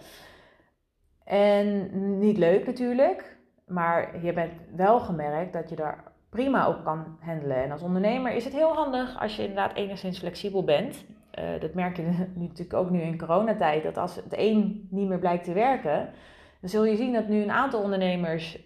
En 1.24 1.88
niet 2.18 2.38
leuk 2.38 2.66
natuurlijk, 2.66 3.36
maar 3.66 4.24
je 4.24 4.32
bent 4.32 4.52
wel 4.76 5.00
gemerkt 5.00 5.52
dat 5.52 5.68
je 5.68 5.76
daar 5.76 6.12
prima 6.34 6.68
op 6.68 6.84
kan 6.84 7.16
handelen. 7.20 7.62
En 7.62 7.70
als 7.70 7.82
ondernemer 7.82 8.32
is 8.32 8.44
het 8.44 8.52
heel 8.52 8.74
handig 8.74 9.20
als 9.20 9.36
je 9.36 9.42
inderdaad 9.42 9.74
enigszins 9.74 10.18
flexibel 10.18 10.64
bent. 10.64 11.04
Uh, 11.38 11.60
dat 11.60 11.74
merk 11.74 11.96
je 11.96 12.26
natuurlijk 12.34 12.74
ook 12.74 12.90
nu 12.90 13.00
in 13.00 13.18
coronatijd. 13.18 13.82
Dat 13.82 13.96
als 13.96 14.16
het 14.16 14.38
een 14.38 14.88
niet 14.90 15.08
meer 15.08 15.18
blijkt 15.18 15.44
te 15.44 15.52
werken, 15.52 16.08
dan 16.60 16.70
zul 16.70 16.84
je 16.84 16.96
zien 16.96 17.12
dat 17.12 17.28
nu 17.28 17.42
een 17.42 17.50
aantal 17.50 17.82
ondernemers 17.82 18.58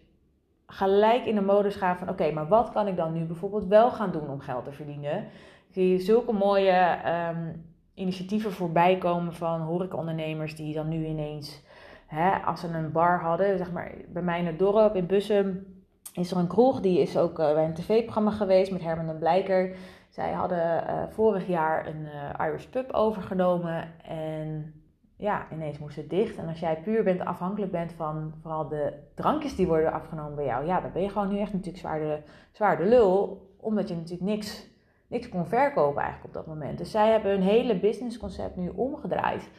gelijk 0.66 1.24
in 1.24 1.35
de 1.35 1.40
modus 1.40 1.74
gaan 1.74 1.96
van 1.98 2.09
oké, 2.09 2.31
maar 2.33 2.48
wat 2.48 2.70
kan 2.70 2.87
ik 2.87 2.96
dan 2.96 3.12
nu 3.12 3.24
bijvoorbeeld 3.24 3.66
wel 3.66 3.90
gaan 3.90 4.12
doen 4.12 4.28
om 4.28 4.40
geld 4.40 4.64
te 4.64 4.72
verdienen? 4.72 5.24
Zie 5.70 5.98
zulke 5.98 6.33
mooie 6.33 6.98
um, 7.31 7.64
initiatieven 7.94 8.52
voorbij 8.52 8.98
komen 8.98 9.33
van 9.33 9.61
horecaondernemers 9.61 10.57
die 10.57 10.74
dan 10.74 10.88
nu 10.88 11.07
ineens, 11.07 11.62
hè, 12.07 12.31
als 12.31 12.61
ze 12.61 12.68
een 12.68 12.92
bar 12.92 13.20
hadden, 13.20 13.59
zeg 13.59 13.72
maar 13.72 13.92
bij 14.09 14.22
mij 14.22 14.38
in 14.38 14.46
het 14.46 14.59
dorp 14.59 14.94
in 14.94 15.07
Bussum 15.07 15.76
is 16.12 16.30
er 16.30 16.36
een 16.36 16.46
kroeg, 16.46 16.80
die 16.80 17.00
is 17.00 17.16
ook 17.16 17.38
uh, 17.38 17.52
bij 17.52 17.64
een 17.64 17.74
tv-programma 17.74 18.30
geweest 18.30 18.72
met 18.72 18.82
Herman 18.82 19.08
en 19.08 19.18
Blijker. 19.18 19.76
Zij 20.08 20.32
hadden 20.32 20.84
uh, 20.86 21.02
vorig 21.08 21.46
jaar 21.46 21.86
een 21.86 22.00
uh, 22.40 22.46
Irish 22.46 22.64
pub 22.64 22.92
overgenomen 22.92 23.88
en 24.04 24.72
ja, 25.16 25.46
ineens 25.52 25.78
moest 25.78 25.96
het 25.96 26.10
dicht. 26.10 26.36
En 26.36 26.48
als 26.48 26.60
jij 26.60 26.80
puur 26.82 27.02
bent 27.02 27.24
afhankelijk 27.24 27.72
bent 27.72 27.92
van 27.92 28.34
vooral 28.42 28.68
de 28.68 28.92
drankjes 29.14 29.56
die 29.56 29.66
worden 29.66 29.92
afgenomen 29.92 30.34
bij 30.34 30.44
jou, 30.44 30.66
ja, 30.66 30.80
dan 30.80 30.92
ben 30.92 31.02
je 31.02 31.08
gewoon 31.08 31.28
nu 31.28 31.38
echt 31.38 31.52
natuurlijk 31.52 31.78
zwaar 31.78 31.98
de, 31.98 32.18
zwaar 32.52 32.76
de 32.76 32.84
lul, 32.84 33.46
omdat 33.60 33.88
je 33.88 33.94
natuurlijk 33.94 34.30
niks, 34.30 34.66
niks 35.06 35.28
kon 35.28 35.46
verkopen 35.46 36.02
eigenlijk 36.02 36.36
op 36.36 36.44
dat 36.44 36.54
moment. 36.54 36.78
Dus 36.78 36.90
zij 36.90 37.10
hebben 37.10 37.30
hun 37.30 37.42
hele 37.42 37.78
businessconcept 37.78 38.56
nu 38.56 38.68
omgedraaid. 38.68 39.50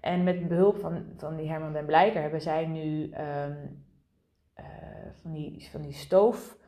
En 0.00 0.24
met 0.24 0.48
behulp 0.48 0.78
van, 0.78 1.04
van 1.16 1.36
die 1.36 1.48
Herman 1.48 1.72
Ben 1.72 1.84
Blijker 1.84 2.22
hebben 2.22 2.42
zij 2.42 2.66
nu 2.66 3.02
um, 3.02 3.84
van 5.22 5.32
die, 5.32 5.68
van 5.70 5.82
die 5.82 5.92
stoof. 5.92 6.58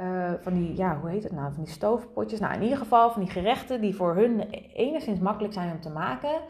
Uh, 0.00 0.32
van 0.38 0.52
die, 0.52 0.76
ja, 0.76 0.98
hoe 1.00 1.10
heet 1.10 1.22
het 1.22 1.32
nou? 1.32 1.54
Van 1.54 1.64
die 1.64 1.72
stoofpotjes. 1.72 2.40
Nou, 2.40 2.54
in 2.54 2.62
ieder 2.62 2.78
geval 2.78 3.10
van 3.10 3.22
die 3.22 3.30
gerechten 3.30 3.80
die 3.80 3.94
voor 3.94 4.14
hun 4.14 4.40
enigszins 4.74 5.18
makkelijk 5.18 5.52
zijn 5.54 5.70
om 5.70 5.80
te 5.80 5.90
maken. 5.90 6.40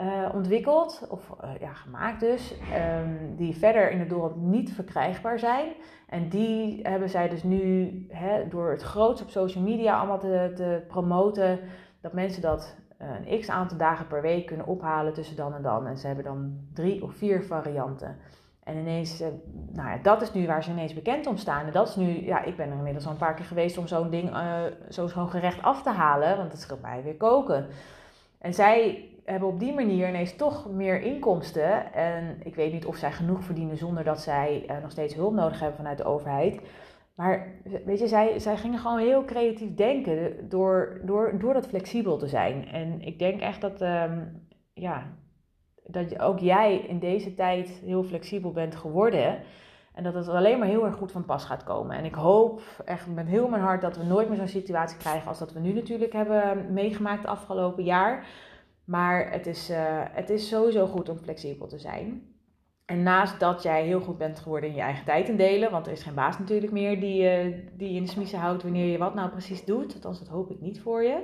Uh, 0.00 0.28
ontwikkeld, 0.34 1.06
of 1.10 1.36
ja, 1.60 1.72
gemaakt 1.74 2.20
dus, 2.20 2.54
um, 2.98 3.36
die 3.36 3.56
verder 3.56 3.90
in 3.90 3.98
het 3.98 4.08
dorp 4.08 4.36
niet 4.36 4.72
verkrijgbaar 4.72 5.38
zijn. 5.38 5.72
En 6.08 6.28
die 6.28 6.80
hebben 6.82 7.08
zij 7.08 7.28
dus 7.28 7.42
nu 7.42 7.90
hè, 8.08 8.48
door 8.48 8.70
het 8.70 8.82
groots 8.82 9.22
op 9.22 9.30
social 9.30 9.64
media 9.64 9.98
allemaal 9.98 10.18
te, 10.18 10.52
te 10.54 10.84
promoten, 10.88 11.58
dat 12.00 12.12
mensen 12.12 12.42
dat 12.42 12.76
een 12.98 13.40
x 13.40 13.48
aantal 13.48 13.78
dagen 13.78 14.06
per 14.06 14.22
week 14.22 14.46
kunnen 14.46 14.66
ophalen 14.66 15.12
tussen 15.12 15.36
dan 15.36 15.54
en 15.54 15.62
dan. 15.62 15.86
En 15.86 15.98
ze 15.98 16.06
hebben 16.06 16.24
dan 16.24 16.58
drie 16.72 17.02
of 17.02 17.14
vier 17.14 17.44
varianten. 17.44 18.16
En 18.66 18.76
ineens, 18.76 19.20
uh, 19.20 19.26
nou 19.72 19.88
ja, 19.88 19.98
dat 20.02 20.22
is 20.22 20.32
nu 20.32 20.46
waar 20.46 20.64
ze 20.64 20.70
ineens 20.70 20.94
bekend 20.94 21.26
om 21.26 21.36
staan. 21.36 21.66
En 21.66 21.72
dat 21.72 21.88
is 21.88 21.96
nu, 21.96 22.24
ja, 22.24 22.42
ik 22.44 22.56
ben 22.56 22.70
er 22.70 22.76
inmiddels 22.76 23.06
al 23.06 23.10
een 23.10 23.16
paar 23.16 23.34
keer 23.34 23.44
geweest 23.44 23.78
om 23.78 23.86
zo'n 23.86 24.10
ding, 24.10 24.30
uh, 24.30 24.62
zo'n 24.88 25.28
gerecht 25.28 25.62
af 25.62 25.82
te 25.82 25.90
halen, 25.90 26.36
want 26.36 26.52
het 26.52 26.60
scheelt 26.60 26.82
mij 26.82 27.02
weer 27.02 27.16
koken. 27.16 27.66
En 28.38 28.54
zij 28.54 29.08
hebben 29.24 29.48
op 29.48 29.60
die 29.60 29.74
manier 29.74 30.08
ineens 30.08 30.36
toch 30.36 30.70
meer 30.70 31.00
inkomsten. 31.00 31.92
En 31.92 32.36
ik 32.44 32.54
weet 32.54 32.72
niet 32.72 32.86
of 32.86 32.96
zij 32.96 33.12
genoeg 33.12 33.44
verdienen 33.44 33.76
zonder 33.76 34.04
dat 34.04 34.20
zij 34.20 34.64
uh, 34.70 34.76
nog 34.82 34.90
steeds 34.90 35.14
hulp 35.14 35.34
nodig 35.34 35.60
hebben 35.60 35.76
vanuit 35.76 35.98
de 35.98 36.04
overheid. 36.04 36.60
Maar 37.14 37.48
weet 37.84 37.98
je, 37.98 38.06
zij, 38.06 38.38
zij 38.38 38.56
gingen 38.56 38.78
gewoon 38.78 38.98
heel 38.98 39.24
creatief 39.24 39.74
denken 39.74 40.48
door, 40.48 41.00
door, 41.02 41.38
door 41.38 41.52
dat 41.52 41.66
flexibel 41.66 42.16
te 42.16 42.26
zijn. 42.28 42.68
En 42.68 43.00
ik 43.00 43.18
denk 43.18 43.40
echt 43.40 43.60
dat, 43.60 43.80
um, 43.80 44.42
ja, 44.72 45.06
dat 45.86 46.20
ook 46.20 46.38
jij 46.38 46.76
in 46.76 46.98
deze 46.98 47.34
tijd 47.34 47.68
heel 47.68 48.02
flexibel 48.02 48.52
bent 48.52 48.76
geworden. 48.76 49.38
En 49.94 50.02
dat 50.02 50.14
het 50.14 50.28
alleen 50.28 50.58
maar 50.58 50.68
heel 50.68 50.84
erg 50.84 50.94
goed 50.94 51.12
van 51.12 51.24
pas 51.24 51.44
gaat 51.44 51.64
komen. 51.64 51.96
En 51.96 52.04
ik 52.04 52.14
hoop 52.14 52.62
echt 52.84 53.06
met 53.06 53.26
heel 53.26 53.48
mijn 53.48 53.62
hart 53.62 53.80
dat 53.80 53.96
we 53.96 54.04
nooit 54.04 54.28
meer 54.28 54.38
zo'n 54.38 54.48
situatie 54.48 54.98
krijgen 54.98 55.28
als 55.28 55.38
dat 55.38 55.52
we 55.52 55.60
nu 55.60 55.72
natuurlijk 55.72 56.12
hebben 56.12 56.72
meegemaakt 56.72 57.26
afgelopen 57.26 57.84
jaar. 57.84 58.26
Maar 58.84 59.30
het 59.32 59.46
is, 59.46 59.70
uh, 59.70 59.76
het 60.10 60.30
is 60.30 60.48
sowieso 60.48 60.86
goed 60.86 61.08
om 61.08 61.18
flexibel 61.18 61.66
te 61.66 61.78
zijn. 61.78 62.34
En 62.84 63.02
naast 63.02 63.40
dat 63.40 63.62
jij 63.62 63.84
heel 63.84 64.00
goed 64.00 64.18
bent 64.18 64.38
geworden 64.38 64.70
in 64.70 64.76
je 64.76 64.82
eigen 64.82 65.04
tijd 65.04 65.28
indelen, 65.28 65.70
want 65.70 65.86
er 65.86 65.92
is 65.92 66.02
geen 66.02 66.14
baas 66.14 66.38
natuurlijk 66.38 66.72
meer 66.72 67.00
die, 67.00 67.22
uh, 67.22 67.56
die 67.72 67.96
in 67.96 68.02
de 68.02 68.10
smiezen 68.10 68.38
houdt 68.38 68.62
wanneer 68.62 68.86
je 68.86 68.98
wat 68.98 69.14
nou 69.14 69.30
precies 69.30 69.64
doet, 69.64 69.94
althans 69.94 70.18
dat 70.18 70.28
hoop 70.28 70.50
ik 70.50 70.60
niet 70.60 70.80
voor 70.80 71.02
je. 71.02 71.22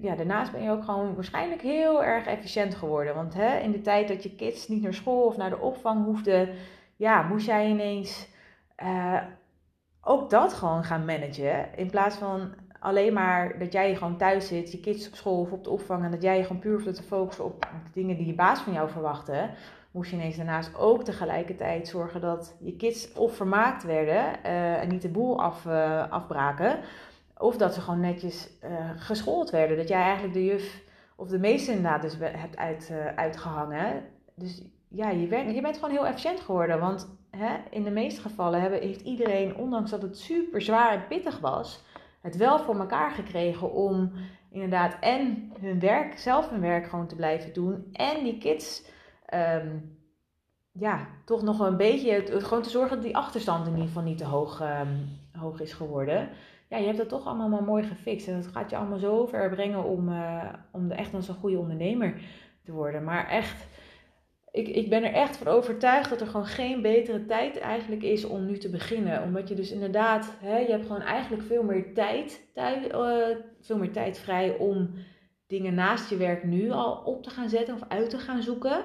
Ja, 0.00 0.14
daarnaast 0.16 0.52
ben 0.52 0.62
je 0.62 0.70
ook 0.70 0.84
gewoon 0.84 1.14
waarschijnlijk 1.14 1.62
heel 1.62 2.04
erg 2.04 2.26
efficiënt 2.26 2.74
geworden. 2.74 3.14
Want 3.14 3.34
hè, 3.34 3.58
in 3.58 3.72
de 3.72 3.80
tijd 3.80 4.08
dat 4.08 4.22
je 4.22 4.34
kids 4.34 4.68
niet 4.68 4.82
naar 4.82 4.94
school 4.94 5.22
of 5.22 5.36
naar 5.36 5.50
de 5.50 5.58
opvang 5.58 6.04
hoefden, 6.04 6.48
ja, 6.96 7.22
moest 7.22 7.46
jij 7.46 7.68
ineens 7.68 8.28
uh, 8.82 9.22
ook 10.02 10.30
dat 10.30 10.52
gewoon 10.52 10.84
gaan 10.84 11.04
managen. 11.04 11.76
In 11.76 11.90
plaats 11.90 12.16
van 12.16 12.54
alleen 12.80 13.12
maar 13.12 13.58
dat 13.58 13.72
jij 13.72 13.94
gewoon 13.94 14.16
thuis 14.16 14.46
zit, 14.46 14.72
je 14.72 14.80
kids 14.80 15.08
op 15.08 15.14
school 15.14 15.40
of 15.40 15.52
op 15.52 15.64
de 15.64 15.70
opvang 15.70 16.04
en 16.04 16.10
dat 16.10 16.22
jij 16.22 16.42
gewoon 16.42 16.60
puur 16.60 16.82
hoeft 16.82 16.94
te 16.94 17.02
focussen 17.02 17.44
op 17.44 17.60
de 17.60 17.90
dingen 17.92 18.16
die 18.16 18.26
je 18.26 18.34
baas 18.34 18.60
van 18.60 18.72
jou 18.72 18.90
verwachtte 18.90 19.50
moest 19.92 20.10
je 20.10 20.16
ineens 20.16 20.36
daarnaast 20.36 20.78
ook 20.78 21.04
tegelijkertijd 21.04 21.88
zorgen 21.88 22.20
dat 22.20 22.56
je 22.60 22.76
kids 22.76 23.12
of 23.12 23.36
vermaakt 23.36 23.82
werden 23.82 24.24
uh, 24.46 24.82
en 24.82 24.88
niet 24.88 25.02
de 25.02 25.08
boel 25.08 25.42
af, 25.42 25.64
uh, 25.64 26.10
afbraken. 26.10 26.78
Of 27.42 27.56
dat 27.56 27.74
ze 27.74 27.80
gewoon 27.80 28.00
netjes 28.00 28.48
uh, 28.64 28.90
geschoold 28.96 29.50
werden. 29.50 29.76
Dat 29.76 29.88
jij 29.88 30.02
eigenlijk 30.02 30.34
de 30.34 30.44
juf 30.44 30.82
of 31.16 31.28
de 31.28 31.38
meester 31.38 31.74
inderdaad 31.74 32.02
dus 32.02 32.16
hebt 32.18 32.56
uit, 32.56 32.92
uitgehangen. 33.16 34.02
Dus 34.34 34.62
ja, 34.88 35.10
je, 35.10 35.26
werd, 35.26 35.54
je 35.54 35.60
bent 35.60 35.74
gewoon 35.74 35.90
heel 35.90 36.06
efficiënt 36.06 36.40
geworden. 36.40 36.80
Want 36.80 37.16
hè, 37.30 37.56
in 37.70 37.82
de 37.82 37.90
meeste 37.90 38.20
gevallen 38.20 38.60
hebben, 38.60 38.80
heeft 38.80 39.00
iedereen, 39.00 39.56
ondanks 39.56 39.90
dat 39.90 40.02
het 40.02 40.18
super 40.18 40.62
zwaar 40.62 40.92
en 40.92 41.06
pittig 41.06 41.40
was, 41.40 41.84
het 42.20 42.36
wel 42.36 42.58
voor 42.58 42.78
elkaar 42.78 43.10
gekregen 43.10 43.72
om 43.72 44.12
inderdaad 44.50 44.96
en 45.00 45.52
hun 45.60 45.80
werk, 45.80 46.18
zelf 46.18 46.50
hun 46.50 46.60
werk 46.60 46.86
gewoon 46.86 47.06
te 47.06 47.16
blijven 47.16 47.52
doen. 47.52 47.88
En 47.92 48.24
die 48.24 48.38
kids 48.38 48.84
um, 49.34 49.98
ja, 50.72 51.06
toch 51.24 51.42
nog 51.42 51.58
een 51.58 51.76
beetje, 51.76 52.40
gewoon 52.40 52.62
te 52.62 52.70
zorgen 52.70 52.96
dat 52.96 53.04
die 53.04 53.16
achterstand 53.16 53.66
in 53.66 53.72
ieder 53.72 53.86
geval 53.86 54.02
niet 54.02 54.18
te 54.18 54.24
hoog, 54.24 54.60
um, 54.60 55.08
hoog 55.40 55.60
is 55.60 55.72
geworden. 55.72 56.28
Ja, 56.72 56.78
je 56.78 56.86
hebt 56.86 56.98
dat 56.98 57.08
toch 57.08 57.26
allemaal 57.26 57.48
maar 57.48 57.62
mooi 57.62 57.82
gefixt. 57.82 58.28
En 58.28 58.36
dat 58.36 58.46
gaat 58.46 58.70
je 58.70 58.76
allemaal 58.76 58.98
zo 58.98 59.26
ver 59.26 59.50
brengen 59.50 59.84
om, 59.84 60.08
uh, 60.08 60.52
om 60.70 60.88
de 60.88 60.94
echt 60.94 61.12
een 61.12 61.22
goede 61.22 61.58
ondernemer 61.58 62.20
te 62.64 62.72
worden. 62.72 63.04
Maar 63.04 63.28
echt, 63.28 63.66
ik, 64.50 64.68
ik 64.68 64.90
ben 64.90 65.04
er 65.04 65.12
echt 65.12 65.36
van 65.36 65.46
overtuigd 65.46 66.10
dat 66.10 66.20
er 66.20 66.26
gewoon 66.26 66.46
geen 66.46 66.82
betere 66.82 67.26
tijd 67.26 67.58
eigenlijk 67.58 68.02
is 68.02 68.24
om 68.24 68.46
nu 68.46 68.58
te 68.58 68.70
beginnen. 68.70 69.22
Omdat 69.22 69.48
je 69.48 69.54
dus 69.54 69.72
inderdaad, 69.72 70.36
hè, 70.40 70.58
je 70.58 70.70
hebt 70.70 70.86
gewoon 70.86 71.02
eigenlijk 71.02 71.42
veel 71.42 71.62
meer 71.62 71.94
tijd, 71.94 72.42
uh, 72.54 73.36
veel 73.60 73.78
meer 73.78 73.92
tijd 73.92 74.18
vrij 74.18 74.56
om 74.56 74.90
dingen 75.46 75.74
naast 75.74 76.10
je 76.10 76.16
werk 76.16 76.44
nu 76.44 76.70
al 76.70 77.02
op 77.04 77.22
te 77.22 77.30
gaan 77.30 77.48
zetten 77.48 77.74
of 77.74 77.84
uit 77.88 78.10
te 78.10 78.18
gaan 78.18 78.42
zoeken. 78.42 78.84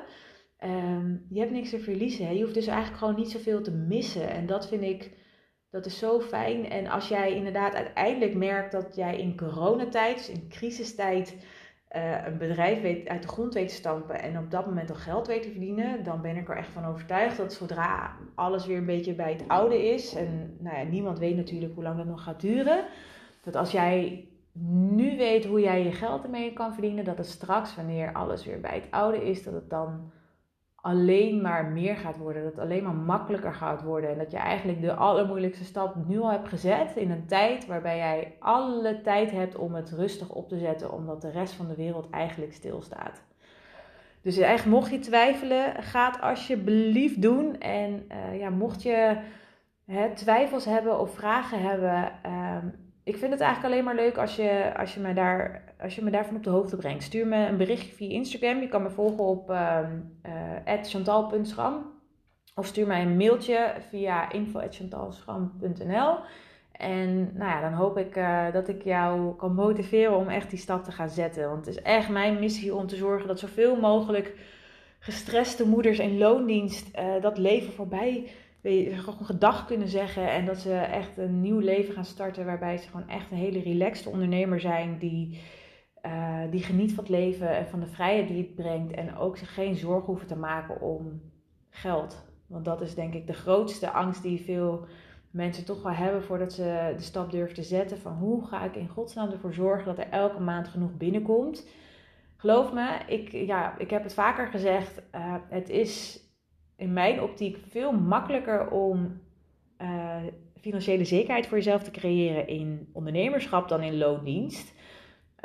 Um, 0.63 1.25
je 1.29 1.39
hebt 1.39 1.51
niks 1.51 1.69
te 1.69 1.79
verliezen. 1.79 2.35
Je 2.35 2.41
hoeft 2.41 2.53
dus 2.53 2.67
eigenlijk 2.67 2.97
gewoon 2.97 3.15
niet 3.15 3.31
zoveel 3.31 3.61
te 3.61 3.71
missen. 3.71 4.29
En 4.29 4.45
dat 4.45 4.67
vind 4.67 4.83
ik, 4.83 5.25
dat 5.69 5.85
is 5.85 5.97
zo 5.97 6.19
fijn. 6.19 6.69
En 6.69 6.87
als 6.87 7.07
jij 7.07 7.33
inderdaad 7.33 7.75
uiteindelijk 7.75 8.35
merkt 8.35 8.71
dat 8.71 8.95
jij 8.95 9.17
in 9.17 9.37
coronatijd, 9.37 10.17
dus 10.17 10.29
in 10.29 10.47
crisistijd, 10.49 11.35
uh, 11.95 12.25
een 12.25 12.37
bedrijf 12.37 12.81
weet, 12.81 13.07
uit 13.07 13.21
de 13.21 13.27
grond 13.27 13.53
weet 13.53 13.67
te 13.67 13.73
stampen 13.73 14.21
en 14.21 14.37
op 14.37 14.51
dat 14.51 14.65
moment 14.65 14.89
al 14.89 14.95
geld 14.95 15.27
weet 15.27 15.43
te 15.43 15.51
verdienen, 15.51 16.03
dan 16.03 16.21
ben 16.21 16.35
ik 16.35 16.49
er 16.49 16.57
echt 16.57 16.69
van 16.69 16.85
overtuigd 16.85 17.37
dat 17.37 17.53
zodra 17.53 18.15
alles 18.35 18.65
weer 18.65 18.77
een 18.77 18.85
beetje 18.85 19.13
bij 19.13 19.31
het 19.31 19.43
oude 19.47 19.89
is, 19.93 20.15
en 20.15 20.57
nou 20.59 20.77
ja, 20.77 20.83
niemand 20.83 21.19
weet 21.19 21.35
natuurlijk 21.35 21.73
hoe 21.73 21.83
lang 21.83 21.97
dat 21.97 22.05
nog 22.05 22.23
gaat 22.23 22.41
duren, 22.41 22.85
dat 23.43 23.55
als 23.55 23.71
jij 23.71 24.27
nu 24.89 25.17
weet 25.17 25.45
hoe 25.45 25.59
jij 25.59 25.83
je 25.83 25.91
geld 25.91 26.23
ermee 26.23 26.53
kan 26.53 26.73
verdienen, 26.73 27.05
dat 27.05 27.17
het 27.17 27.27
straks, 27.27 27.75
wanneer 27.75 28.13
alles 28.13 28.45
weer 28.45 28.59
bij 28.59 28.75
het 28.75 28.91
oude 28.91 29.29
is, 29.29 29.43
dat 29.43 29.53
het 29.53 29.69
dan 29.69 30.11
alleen 30.87 31.41
maar 31.41 31.65
meer 31.65 31.95
gaat 31.95 32.17
worden. 32.17 32.43
Dat 32.43 32.51
het 32.51 32.61
alleen 32.61 32.83
maar 32.83 32.95
makkelijker 32.95 33.53
gaat 33.53 33.83
worden. 33.83 34.09
En 34.09 34.17
dat 34.17 34.31
je 34.31 34.37
eigenlijk 34.37 34.81
de 34.81 34.93
allermoeilijkste 34.93 35.63
stap 35.63 35.95
nu 36.07 36.19
al 36.19 36.31
hebt 36.31 36.47
gezet 36.47 36.95
in 36.95 37.11
een 37.11 37.25
tijd 37.25 37.65
waarbij 37.65 37.97
jij 37.97 38.35
alle 38.39 39.01
tijd 39.01 39.31
hebt 39.31 39.55
om 39.55 39.73
het 39.73 39.91
rustig 39.91 40.29
op 40.29 40.49
te 40.49 40.57
zetten, 40.57 40.91
omdat 40.91 41.21
de 41.21 41.31
rest 41.31 41.53
van 41.53 41.67
de 41.67 41.75
wereld 41.75 42.09
eigenlijk 42.09 42.53
stilstaat. 42.53 43.21
Dus 44.21 44.37
eigenlijk 44.37 44.77
mocht 44.77 44.91
je 44.91 44.99
twijfelen, 44.99 45.83
ga 45.83 46.11
het 46.11 46.21
alsjeblieft 46.21 47.21
doen. 47.21 47.59
En 47.59 48.09
uh, 48.11 48.39
ja, 48.39 48.49
mocht 48.49 48.83
je 48.83 49.17
hè, 49.85 50.15
twijfels 50.15 50.65
hebben 50.65 50.99
of 50.99 51.13
vragen 51.13 51.61
hebben, 51.61 52.11
uh, 52.25 52.57
ik 53.07 53.17
vind 53.17 53.31
het 53.31 53.41
eigenlijk 53.41 53.73
alleen 53.73 53.85
maar 53.85 53.95
leuk 53.95 54.17
als 54.17 54.35
je, 54.35 54.73
als 54.77 54.93
je, 54.93 54.99
me, 54.99 55.13
daar, 55.13 55.63
als 55.81 55.95
je 55.95 56.03
me 56.03 56.11
daarvan 56.11 56.35
op 56.35 56.43
de 56.43 56.49
hoogte 56.49 56.75
brengt. 56.75 57.03
Stuur 57.03 57.27
me 57.27 57.47
een 57.47 57.57
berichtje 57.57 57.93
via 57.95 58.09
Instagram. 58.09 58.61
Je 58.61 58.67
kan 58.67 58.83
me 58.83 58.89
volgen 58.89 59.23
op 59.23 59.49
uh, 59.49 59.79
chantal.schram. 60.83 61.95
Of 62.55 62.65
stuur 62.65 62.87
mij 62.87 63.01
een 63.01 63.17
mailtje 63.17 63.73
via 63.89 64.31
info.chantalschram.nl. 64.31 66.17
En 66.71 67.31
nou 67.33 67.49
ja, 67.49 67.61
dan 67.61 67.73
hoop 67.73 67.97
ik 67.97 68.15
uh, 68.15 68.51
dat 68.51 68.67
ik 68.67 68.83
jou 68.83 69.35
kan 69.35 69.53
motiveren 69.53 70.17
om 70.17 70.27
echt 70.27 70.49
die 70.49 70.59
stap 70.59 70.83
te 70.83 70.91
gaan 70.91 71.09
zetten. 71.09 71.49
Want 71.49 71.65
het 71.65 71.75
is 71.75 71.81
echt 71.81 72.09
mijn 72.09 72.39
missie 72.39 72.75
om 72.75 72.87
te 72.87 72.95
zorgen 72.95 73.27
dat 73.27 73.39
zoveel 73.39 73.75
mogelijk 73.75 74.35
gestreste 74.99 75.67
moeders 75.67 75.99
in 75.99 76.17
loondienst 76.17 76.97
uh, 76.97 77.21
dat 77.21 77.37
leven 77.37 77.73
voorbij 77.73 78.29
gewoon 78.61 79.25
gedag 79.25 79.65
kunnen 79.65 79.87
zeggen. 79.87 80.31
En 80.31 80.45
dat 80.45 80.57
ze 80.57 80.73
echt 80.73 81.17
een 81.17 81.41
nieuw 81.41 81.59
leven 81.59 81.93
gaan 81.93 82.05
starten. 82.05 82.45
Waarbij 82.45 82.77
ze 82.77 82.89
gewoon 82.89 83.09
echt 83.09 83.31
een 83.31 83.37
hele 83.37 83.59
relaxed 83.59 84.07
ondernemer 84.07 84.59
zijn. 84.59 84.97
Die, 84.97 85.41
uh, 86.05 86.41
die 86.51 86.63
geniet 86.63 86.93
van 86.93 87.03
het 87.03 87.13
leven 87.13 87.49
en 87.49 87.67
van 87.67 87.79
de 87.79 87.87
vrijheid 87.87 88.27
die 88.27 88.37
het 88.37 88.55
brengt. 88.55 88.91
En 88.91 89.17
ook 89.17 89.37
zich 89.37 89.53
geen 89.53 89.75
zorgen 89.75 90.05
hoeven 90.05 90.27
te 90.27 90.37
maken 90.37 90.81
om 90.81 91.21
geld. 91.69 92.25
Want 92.47 92.65
dat 92.65 92.81
is 92.81 92.95
denk 92.95 93.13
ik 93.13 93.27
de 93.27 93.33
grootste 93.33 93.91
angst 93.91 94.21
die 94.21 94.41
veel 94.41 94.85
mensen 95.31 95.65
toch 95.65 95.83
wel 95.83 95.91
hebben 95.91 96.23
voordat 96.23 96.53
ze 96.53 96.93
de 96.95 97.03
stap 97.03 97.31
durven 97.31 97.55
te 97.55 97.63
zetten. 97.63 97.97
Van 97.97 98.13
hoe 98.13 98.45
ga 98.47 98.63
ik 98.63 98.75
in 98.75 98.87
godsnaam 98.87 99.31
ervoor 99.31 99.53
zorgen 99.53 99.85
dat 99.85 99.97
er 99.97 100.09
elke 100.09 100.39
maand 100.39 100.67
genoeg 100.67 100.97
binnenkomt. 100.97 101.67
Geloof 102.37 102.73
me, 102.73 102.99
ik, 103.07 103.31
ja, 103.31 103.77
ik 103.77 103.89
heb 103.89 104.03
het 104.03 104.13
vaker 104.13 104.47
gezegd. 104.47 105.01
Uh, 105.15 105.35
het 105.49 105.69
is 105.69 106.21
in 106.77 106.93
mijn 106.93 107.21
optiek 107.21 107.57
veel 107.67 107.91
makkelijker 107.91 108.69
om 108.69 109.21
uh, 109.81 110.15
financiële 110.59 111.05
zekerheid 111.05 111.47
voor 111.47 111.57
jezelf 111.57 111.83
te 111.83 111.91
creëren 111.91 112.47
in 112.47 112.89
ondernemerschap 112.93 113.69
dan 113.69 113.81
in 113.81 113.97
loondienst. 113.97 114.73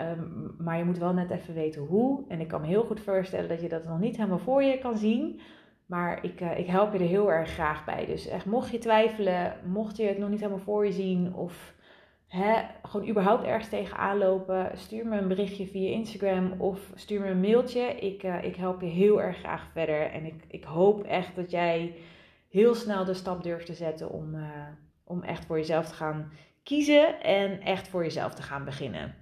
Um, 0.00 0.54
maar 0.58 0.78
je 0.78 0.84
moet 0.84 0.98
wel 0.98 1.12
net 1.12 1.30
even 1.30 1.54
weten 1.54 1.82
hoe. 1.82 2.24
En 2.28 2.40
ik 2.40 2.48
kan 2.48 2.60
me 2.60 2.66
heel 2.66 2.84
goed 2.84 3.00
voorstellen 3.00 3.48
dat 3.48 3.60
je 3.60 3.68
dat 3.68 3.84
nog 3.84 4.00
niet 4.00 4.16
helemaal 4.16 4.38
voor 4.38 4.62
je 4.62 4.78
kan 4.78 4.96
zien. 4.96 5.40
Maar 5.86 6.24
ik, 6.24 6.40
uh, 6.40 6.58
ik 6.58 6.66
help 6.66 6.92
je 6.92 6.98
er 6.98 7.04
heel 7.04 7.32
erg 7.32 7.50
graag 7.50 7.84
bij. 7.84 8.06
Dus 8.06 8.26
echt, 8.26 8.46
mocht 8.46 8.70
je 8.70 8.78
twijfelen, 8.78 9.56
mocht 9.64 9.96
je 9.96 10.04
het 10.04 10.18
nog 10.18 10.28
niet 10.28 10.40
helemaal 10.40 10.64
voor 10.64 10.86
je 10.86 10.92
zien 10.92 11.34
of 11.34 11.74
gewoon 12.82 13.08
überhaupt 13.08 13.44
ergens 13.44 13.68
tegenaan 13.68 14.18
lopen, 14.18 14.70
stuur 14.74 15.06
me 15.06 15.18
een 15.18 15.28
berichtje 15.28 15.66
via 15.66 15.90
Instagram 15.90 16.52
of 16.58 16.90
stuur 16.94 17.20
me 17.20 17.28
een 17.28 17.40
mailtje. 17.40 17.80
Ik, 17.80 18.22
uh, 18.22 18.44
ik 18.44 18.56
help 18.56 18.80
je 18.80 18.86
heel 18.86 19.22
erg 19.22 19.38
graag 19.38 19.68
verder. 19.72 20.10
En 20.10 20.24
ik, 20.24 20.44
ik 20.48 20.64
hoop 20.64 21.04
echt 21.04 21.36
dat 21.36 21.50
jij 21.50 21.94
heel 22.48 22.74
snel 22.74 23.04
de 23.04 23.14
stap 23.14 23.42
durft 23.42 23.66
te 23.66 23.74
zetten 23.74 24.10
om, 24.10 24.34
uh, 24.34 24.66
om 25.04 25.22
echt 25.22 25.44
voor 25.44 25.56
jezelf 25.56 25.86
te 25.86 25.94
gaan 25.94 26.32
kiezen 26.62 27.22
en 27.22 27.60
echt 27.60 27.88
voor 27.88 28.02
jezelf 28.02 28.34
te 28.34 28.42
gaan 28.42 28.64
beginnen. 28.64 29.14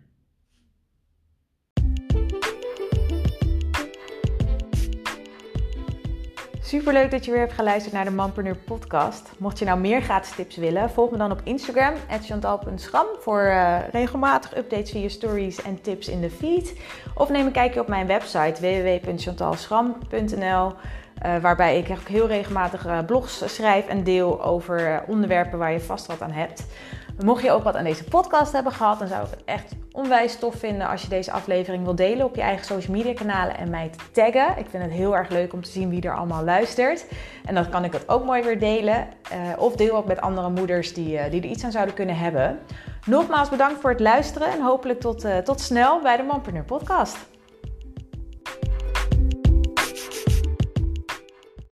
Super 6.62 6.92
leuk 6.92 7.11
dat 7.11 7.25
je 7.25 7.31
weer 7.31 7.40
hebt 7.40 7.53
geluisterd 7.53 7.94
naar 7.94 8.05
de 8.05 8.11
Manpreneur 8.11 8.57
podcast. 8.57 9.31
Mocht 9.38 9.59
je 9.59 9.64
nou 9.64 9.81
meer 9.81 10.03
gratis 10.03 10.35
tips 10.35 10.57
willen, 10.57 10.90
volg 10.90 11.11
me 11.11 11.16
dan 11.16 11.33
op 11.33 11.40
Instagram, 11.44 11.94
chantal.schram, 12.23 13.07
voor 13.20 13.42
uh, 13.42 13.79
regelmatig 13.90 14.57
updates 14.57 14.90
via 14.90 15.09
stories 15.09 15.62
en 15.62 15.81
tips 15.81 16.09
in 16.09 16.20
de 16.20 16.31
feed. 16.31 16.81
Of 17.14 17.29
neem 17.29 17.46
een 17.46 17.53
kijkje 17.53 17.81
op 17.81 17.88
mijn 17.88 18.07
website 18.07 18.61
www.chantalschram.nl, 18.61 20.73
eh, 21.18 21.37
waarbij 21.40 21.79
ik 21.79 21.88
heel 22.09 22.27
regelmatig 22.27 22.87
uh, 22.87 22.99
blogs 23.07 23.55
schrijf 23.55 23.87
en 23.87 24.05
deel 24.05 24.44
over 24.44 25.05
onderwerpen 25.07 25.59
waar 25.59 25.73
je 25.73 25.81
vast 25.81 26.07
wat 26.07 26.23
aan 26.23 26.33
hebt. 26.33 26.66
Mocht 27.24 27.42
je 27.42 27.50
ook 27.50 27.62
wat 27.62 27.76
aan 27.76 27.85
deze 27.85 28.04
podcast 28.04 28.52
hebben 28.52 28.72
gehad, 28.72 28.98
dan 28.98 29.09
zou 29.09 29.24
ik 29.24 29.30
het 29.30 29.44
echt 29.44 29.72
onwijs 29.92 30.37
tof 30.37 30.54
vinden 30.54 30.88
als 30.88 31.02
je 31.02 31.09
deze 31.09 31.33
aflevering 31.33 31.85
wil 31.85 31.94
delen 31.94 32.26
op 32.26 32.35
je 32.35 32.40
eigen 32.40 32.66
social 32.66 32.96
media 32.96 33.12
kanalen 33.12 33.59
en 33.59 33.70
mij 33.70 33.88
te 33.88 34.04
taggen. 34.12 34.59
Ik 34.59 34.66
vind 34.70 34.83
het 34.83 34.92
heel 34.92 35.16
erg 35.16 35.28
leuk 35.28 35.52
om 35.52 35.62
te 35.62 35.70
zien 35.70 35.90
wie 35.90 36.02
er 36.02 36.16
allemaal 36.16 36.44
luistert. 36.44 37.06
En 37.44 37.54
dan 37.54 37.68
kan 37.68 37.85
ik 37.85 37.92
het 37.92 38.09
ook 38.09 38.24
mooi 38.24 38.42
weer 38.42 38.59
delen. 38.59 39.09
Uh, 39.33 39.62
of 39.62 39.76
deel 39.76 39.96
ook 39.96 40.06
met 40.06 40.20
andere 40.20 40.50
moeders 40.50 40.94
die, 40.94 41.14
uh, 41.14 41.30
die 41.30 41.42
er 41.42 41.48
iets 41.48 41.64
aan 41.64 41.70
zouden 41.70 41.94
kunnen 41.94 42.16
hebben. 42.16 42.59
Nogmaals 43.06 43.48
bedankt 43.48 43.80
voor 43.80 43.90
het 43.90 44.00
luisteren 44.00 44.48
en 44.48 44.62
hopelijk 44.62 45.00
tot, 45.00 45.24
uh, 45.24 45.37
tot 45.37 45.61
snel 45.61 46.00
bij 46.00 46.16
de 46.16 46.22
Mompreneur 46.22 46.64
podcast. 46.64 47.30